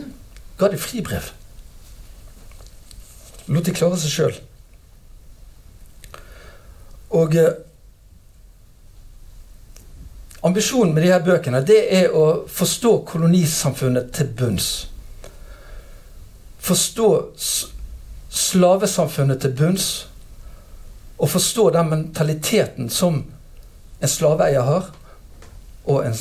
ga 0.59 0.69
de 0.71 0.79
fribrev. 0.79 1.29
Lot 3.47 3.67
de 3.67 3.75
klare 3.75 3.99
seg 3.99 4.13
sjøl. 4.13 4.39
Og 7.13 7.35
eh, 7.37 7.53
Ambisjonen 10.43 10.91
med 10.91 11.05
de 11.05 11.11
her 11.13 11.21
bøkene 11.23 11.61
det 11.63 11.79
er 11.95 12.15
å 12.19 12.43
forstå 12.51 12.97
kolonisamfunnet 13.07 14.09
til 14.11 14.27
bunns. 14.35 14.71
Forstå 16.63 17.07
slavesamfunnet 18.27 19.39
til 19.39 19.53
bunns 19.55 19.87
og 21.15 21.31
forstå 21.31 21.69
den 21.77 21.89
mentaliteten 21.93 22.91
som 22.91 23.21
en 24.03 24.11
slaveeier 24.11 24.67
har, 24.67 24.89
og 25.87 26.03
en 26.03 26.17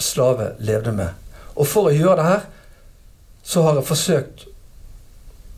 slave 0.00 0.54
levde 0.64 0.94
med. 0.96 1.12
Og 1.52 1.68
for 1.68 1.90
å 1.90 1.92
gjøre 1.92 2.16
det 2.22 2.28
her, 2.30 2.46
så 3.44 3.66
har 3.66 3.76
jeg 3.76 3.88
forsøkt 3.90 4.47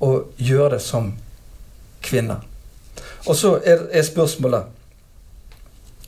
å 0.01 0.11
gjøre 0.37 0.77
det 0.77 0.83
som 0.85 1.13
kvinne. 2.05 2.41
Og 3.29 3.37
så 3.37 3.57
er, 3.61 3.87
er 3.93 4.07
spørsmålet 4.07 4.77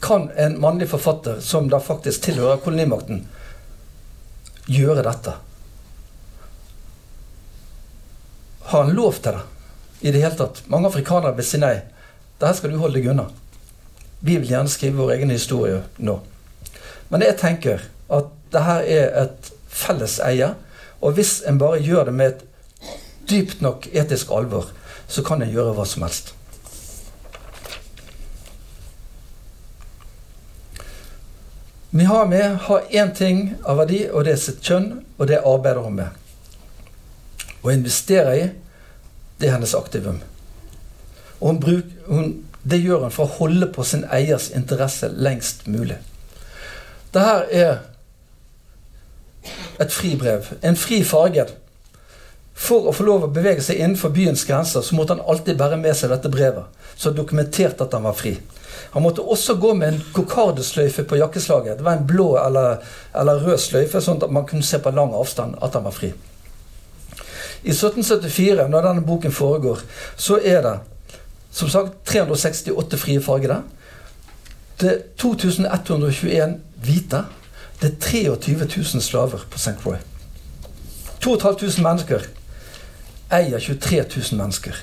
Kan 0.02 0.30
en 0.34 0.56
mannlig 0.60 0.88
forfatter, 0.90 1.40
som 1.40 1.68
da 1.70 1.78
faktisk 1.78 2.24
tilhører 2.24 2.58
kolonimakten, 2.64 3.20
gjøre 4.66 5.04
dette? 5.06 5.36
Har 8.72 8.82
han 8.82 8.96
lov 8.96 9.20
til 9.22 9.36
det 9.36 10.08
i 10.08 10.10
det 10.10 10.24
hele 10.24 10.34
tatt? 10.40 10.64
Mange 10.66 10.90
afrikanere 10.90 11.36
vil 11.38 11.46
si 11.46 11.60
nei. 11.62 11.76
Dette 12.40 12.56
skal 12.58 12.74
du 12.74 12.80
holde 12.82 12.98
deg 12.98 13.12
unna. 13.12 13.28
Vi 14.26 14.40
vil 14.40 14.50
gjerne 14.50 14.70
skrive 14.72 14.98
vår 14.98 15.16
egen 15.18 15.30
historie 15.30 15.84
nå. 16.02 16.18
Men 17.12 17.22
jeg 17.26 17.38
tenker 17.38 17.86
at 18.10 18.34
dette 18.50 18.76
er 18.96 19.14
et 19.22 19.52
felles 19.70 20.18
eie. 20.26 20.52
Og 21.02 21.14
hvis 21.14 21.40
en 21.46 21.62
bare 21.62 21.78
gjør 21.82 22.10
det 22.10 22.16
med 22.18 22.32
et 22.32 22.42
dypt 23.30 23.60
nok 23.62 23.88
etisk 23.92 24.30
alvor, 24.30 24.70
så 25.08 25.22
kan 25.26 25.42
en 25.42 25.52
gjøre 25.52 25.74
hva 25.76 25.86
som 25.88 26.06
helst. 26.06 26.34
Vi 31.94 32.04
har 32.04 32.32
én 32.90 33.14
ting 33.14 33.54
av 33.68 33.76
verdi, 33.82 34.06
og 34.08 34.24
det 34.24 34.32
er 34.32 34.40
sitt 34.40 34.62
kjønn, 34.64 35.02
og 35.18 35.28
det 35.28 35.42
arbeider 35.44 35.84
hun 35.84 35.98
med. 35.98 36.08
Å 37.62 37.72
investere 37.74 38.36
i, 38.38 38.46
det 39.38 39.50
er 39.50 39.58
hennes 39.58 39.74
aktivum. 39.76 40.22
Og 41.40 41.50
hun 41.50 41.60
bruk, 41.60 41.92
hun, 42.06 42.32
det 42.64 42.80
gjør 42.80 43.04
hun 43.04 43.12
for 43.12 43.28
å 43.28 43.36
holde 43.42 43.68
på 43.74 43.84
sin 43.84 44.06
eiers 44.08 44.48
interesse 44.56 45.10
lengst 45.12 45.66
mulig. 45.68 45.98
Dette 47.12 47.44
er 47.52 47.82
et 49.82 49.92
fribrev. 49.92 50.48
En 50.62 50.76
fri 50.80 51.02
farget. 51.04 51.52
For 52.62 52.86
å 52.86 52.94
få 52.94 53.04
lov 53.06 53.26
å 53.26 53.32
bevege 53.32 53.62
seg 53.64 53.80
innenfor 53.80 54.12
byens 54.14 54.44
grenser, 54.46 54.84
så 54.86 54.94
måtte 54.94 55.16
han 55.16 55.24
alltid 55.26 55.58
bære 55.58 55.80
med 55.80 55.96
seg 55.98 56.12
dette 56.12 56.30
brevet, 56.30 56.82
som 56.94 57.14
dokumenterte 57.16 57.82
at 57.82 57.94
han 57.96 58.06
var 58.06 58.14
fri. 58.14 58.36
Han 58.92 59.02
måtte 59.02 59.24
også 59.24 59.56
gå 59.60 59.72
med 59.74 59.88
en 59.88 60.02
kokardesløyfe 60.14 61.02
på 61.08 61.18
jakkeslaget. 61.18 61.78
Det 61.78 61.86
var 61.86 61.98
en 61.98 62.06
blå 62.06 62.28
eller, 62.38 62.84
eller 63.18 63.42
rød 63.42 63.58
sløyfe, 63.60 64.02
sånn 64.04 64.20
at 64.22 64.30
man 64.32 64.46
kunne 64.48 64.66
se 64.66 64.78
på 64.82 64.92
lang 64.94 65.14
avstand 65.16 65.56
at 65.64 65.74
han 65.74 65.88
var 65.88 65.96
fri. 65.96 66.12
I 67.62 67.72
1774, 67.72 68.66
når 68.70 68.86
denne 68.86 69.04
boken 69.06 69.34
foregår, 69.34 69.82
så 70.16 70.38
er 70.38 70.62
det 70.66 70.74
som 71.52 71.70
sagt 71.70 71.98
368 72.08 72.98
frie 73.00 73.22
fargede. 73.22 73.58
Det 74.80 74.90
er 74.90 75.00
2121 75.20 76.54
hvite. 76.82 77.24
Det 77.82 77.90
er 77.90 77.98
23 78.38 78.54
000 78.76 79.02
slaver 79.02 79.42
på 79.50 79.58
St. 79.58 79.74
Croix. 79.82 79.98
2500 81.22 81.82
mennesker 81.82 82.28
eier 83.32 83.60
23 83.60 84.02
000 84.32 84.40
mennesker. 84.40 84.76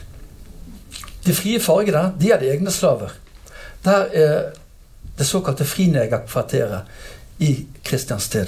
De 1.26 1.36
frie 1.36 1.60
fargene 1.62 2.10
de 2.20 2.32
er 2.34 2.42
de 2.42 2.50
egne 2.52 2.72
slaver. 2.74 3.14
Der 3.86 4.10
er 4.14 4.52
det 5.20 5.28
såkalte 5.28 5.66
frinegerkvarteret 5.66 6.82
i 7.40 7.68
Kristiansted. 7.84 8.48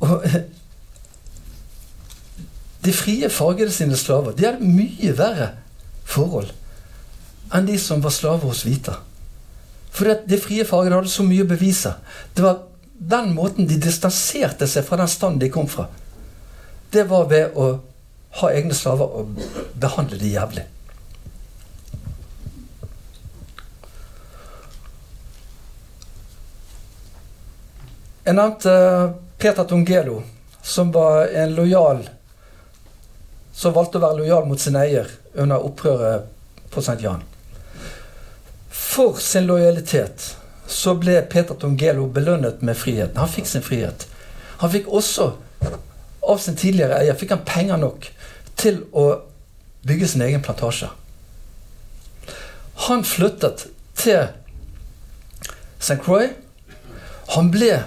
Og 0.00 0.24
de 2.84 2.92
frie 2.92 3.30
fargede 3.30 3.72
sine 3.72 3.96
slaver 3.96 4.34
de 4.36 4.44
hadde 4.46 4.66
mye 4.66 5.14
verre 5.16 5.54
forhold 6.04 6.52
enn 7.54 7.68
de 7.68 7.76
som 7.78 8.02
var 8.02 8.12
slaver 8.12 8.48
hos 8.50 8.64
hvite. 8.66 8.92
For 9.94 10.10
de 10.26 10.38
frie 10.42 10.64
fargede 10.66 10.98
hadde 10.98 11.12
så 11.12 11.22
mye 11.22 11.44
å 11.44 11.48
bevise. 11.48 11.92
Det 12.34 12.42
var 12.42 12.64
den 12.98 13.30
måten 13.36 13.68
de 13.70 13.76
distanserte 13.78 14.66
seg 14.66 14.86
fra 14.88 14.98
den 14.98 15.10
standen 15.10 15.42
de 15.42 15.52
kom 15.54 15.68
fra. 15.70 15.86
Det 16.94 17.02
var 17.10 17.24
ved 17.26 17.56
å 17.58 17.64
ha 18.38 18.48
egne 18.54 18.74
slaver 18.78 19.16
og 19.18 19.38
behandle 19.82 20.18
de 20.20 20.28
jævlig. 20.30 20.62
Jeg 28.24 28.38
nevnte 28.38 28.74
Peter 29.42 29.66
Tungelo, 29.66 30.20
som 30.62 30.92
var 30.94 31.26
en 31.34 31.56
lojal 31.58 32.04
som 33.54 33.74
valgte 33.74 33.98
å 33.98 34.04
være 34.04 34.20
lojal 34.22 34.46
mot 34.46 34.62
sin 34.62 34.78
eier 34.78 35.10
under 35.34 35.66
opprøret 35.66 36.30
på 36.70 36.82
St. 36.82 37.00
Jan. 37.02 37.26
For 38.70 39.18
sin 39.18 39.50
lojalitet 39.50 40.30
så 40.70 40.94
ble 40.94 41.18
Peter 41.26 41.58
Tungelo 41.58 42.06
belønnet 42.06 42.62
med 42.62 42.78
friheten. 42.78 43.18
Han 43.18 43.34
fikk 43.34 43.50
sin 43.50 43.66
frihet. 43.66 44.06
Han 44.62 44.70
fikk 44.70 44.86
også, 44.94 45.32
av 46.28 46.40
sin 46.42 46.56
tidligere 46.58 47.00
eier, 47.00 47.16
fikk 47.18 47.34
han 47.34 47.46
penger 47.46 47.80
nok 47.80 48.08
til 48.60 48.82
å 48.92 49.06
bygge 49.84 50.08
sin 50.08 50.24
egen 50.24 50.44
plantasje. 50.44 50.88
Han 52.88 53.04
flyttet 53.06 53.66
til 53.98 54.26
St. 55.78 55.98
Croix. 56.02 56.32
Han 57.36 57.50
ble 57.52 57.82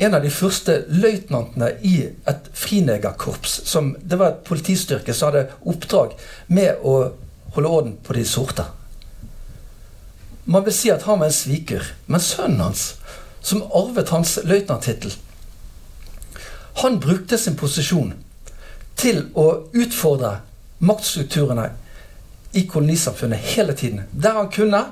en 0.00 0.16
av 0.16 0.22
de 0.24 0.30
første 0.32 0.78
løytnantene 0.88 1.74
i 1.84 1.96
et 2.28 2.50
frinegerkorps. 2.56 3.60
Som, 3.68 3.94
det 4.00 4.16
var 4.20 4.32
et 4.32 4.44
politistyrke 4.48 5.14
som 5.16 5.30
hadde 5.30 5.48
oppdrag 5.68 6.14
med 6.48 6.80
å 6.80 6.94
holde 7.56 7.72
orden 7.72 7.96
på 8.04 8.16
de 8.16 8.24
sorte. 8.28 8.64
Man 10.50 10.64
vil 10.64 10.74
si 10.74 10.92
at 10.92 11.04
han 11.04 11.20
var 11.20 11.28
en 11.28 11.36
sviker. 11.36 11.84
Men 12.08 12.24
sønnen 12.24 12.62
hans, 12.64 12.86
som 13.44 13.66
arvet 13.76 14.12
hans 14.14 14.38
løytnanttittel, 14.44 15.12
han 16.74 17.00
brukte 17.00 17.38
sin 17.38 17.56
posisjon 17.56 18.12
til 19.00 19.24
å 19.38 19.46
utfordre 19.72 20.36
maktstrukturene 20.84 21.70
i 22.52 22.66
kolonisamfunnet 22.68 23.52
hele 23.54 23.74
tiden. 23.76 24.04
Der 24.12 24.38
han 24.38 24.50
kunne, 24.52 24.84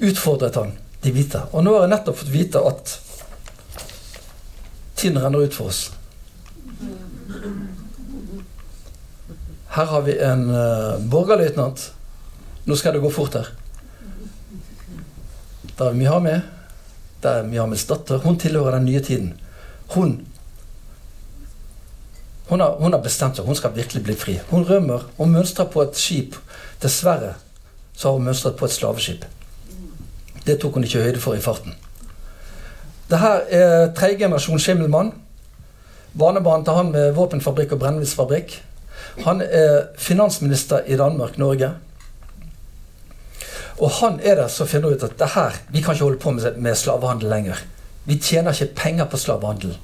utfordret 0.00 0.56
han 0.56 0.74
de 1.04 1.12
hvite. 1.12 1.44
Og 1.52 1.64
nå 1.64 1.74
har 1.74 1.86
jeg 1.86 1.92
nettopp 1.94 2.20
fått 2.20 2.32
vite 2.32 2.60
at 2.70 2.92
tiden 5.00 5.20
renner 5.22 5.46
ut 5.46 5.56
for 5.56 5.72
oss. 5.72 5.88
Her 9.70 9.86
har 9.92 10.02
vi 10.02 10.16
en 10.18 10.48
uh, 10.50 10.98
borgerløytnant. 11.12 11.84
Nå 12.66 12.76
skal 12.76 12.96
det 12.96 13.02
gå 13.04 13.10
fort 13.14 13.38
her. 13.38 13.52
Der 15.78 15.92
er 15.92 15.96
Mihame. 15.96 16.40
Der 17.22 17.40
er 17.40 17.46
Mihames 17.46 17.86
datter. 17.88 18.18
Hun 18.24 18.38
tilhører 18.38 18.76
den 18.78 18.88
nye 18.90 19.00
tiden. 19.04 19.30
Hun 19.94 20.26
hun 22.50 22.60
har, 22.60 22.76
hun 22.80 22.92
har, 22.92 22.98
bestemt 23.02 23.36
seg. 23.38 23.46
Hun 23.46 23.54
skal 23.54 23.76
virkelig 23.76 24.02
bli 24.02 24.14
fri. 24.18 24.32
Hun 24.50 24.64
rømmer 24.66 25.04
og 25.18 25.28
mønstrer 25.30 25.68
på 25.70 25.84
et 25.84 25.94
skip. 25.94 26.34
Dessverre 26.82 27.36
så 27.94 28.08
har 28.08 28.16
hun 28.16 28.26
mønstret 28.26 28.56
på 28.58 28.66
et 28.66 28.74
slaveskip. 28.74 29.22
Det 30.46 30.56
tok 30.58 30.74
hun 30.74 30.84
ikke 30.84 31.04
høyde 31.04 31.22
for 31.22 31.38
i 31.38 31.44
farten. 31.44 31.76
Det 33.10 33.20
her 33.22 33.46
er 33.54 33.92
tredjegenerasjon 33.94 34.58
Schimmelmann. 34.58 35.12
Barnebarn 36.18 36.66
til 36.66 36.74
han 36.74 36.90
med 36.90 37.12
våpenfabrikk 37.14 37.76
og 37.76 37.84
brennevinsfabrikk. 37.84 38.56
Han 39.22 39.44
er 39.46 39.86
finansminister 39.98 40.82
i 40.90 40.98
Danmark, 40.98 41.38
Norge. 41.38 41.70
Og 43.78 43.90
han 44.00 44.18
er 44.26 44.42
det 44.42 44.50
som 44.50 44.66
finner 44.66 44.96
ut 44.96 45.06
at 45.06 45.18
det 45.18 45.34
her, 45.36 45.54
vi 45.70 45.84
kan 45.84 45.94
ikke 45.94 46.04
holde 46.04 46.18
på 46.18 46.34
med, 46.34 46.56
med 46.58 46.74
slavehandel 46.74 47.30
lenger. 47.30 47.62
Vi 48.10 48.18
tjener 48.18 48.50
ikke 48.50 48.74
penger 48.74 49.06
på 49.06 49.18
slavehandel. 49.22 49.76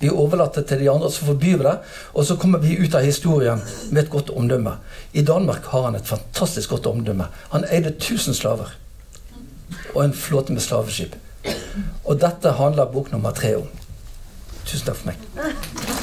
Vi 0.00 0.10
overlater 0.10 0.62
til 0.66 0.80
de 0.80 0.90
andre, 0.90 1.10
så 1.12 1.26
forbyr 1.28 1.62
det. 1.62 1.76
Og 2.14 2.26
så 2.26 2.36
kommer 2.36 2.58
vi 2.62 2.78
ut 2.78 2.94
av 2.94 3.06
historien 3.06 3.62
med 3.90 4.02
et 4.02 4.10
godt 4.10 4.30
omdømme. 4.30 4.72
I 5.12 5.22
Danmark 5.22 5.66
har 5.70 5.86
han 5.86 5.98
et 5.98 6.06
fantastisk 6.06 6.74
godt 6.74 6.86
omdømme. 6.90 7.28
Han 7.54 7.66
eide 7.70 7.94
1000 7.94 8.34
slaver. 8.34 8.74
Og 9.94 10.04
en 10.04 10.14
flåte 10.14 10.52
med 10.52 10.62
slaveskip. 10.62 11.14
Og 12.04 12.18
dette 12.20 12.56
handler 12.58 12.90
bok 12.92 13.12
nummer 13.12 13.30
tre 13.30 13.54
om. 13.56 13.70
Tusen 14.66 14.86
takk 14.86 14.98
for 15.00 15.12
meg. 15.12 15.97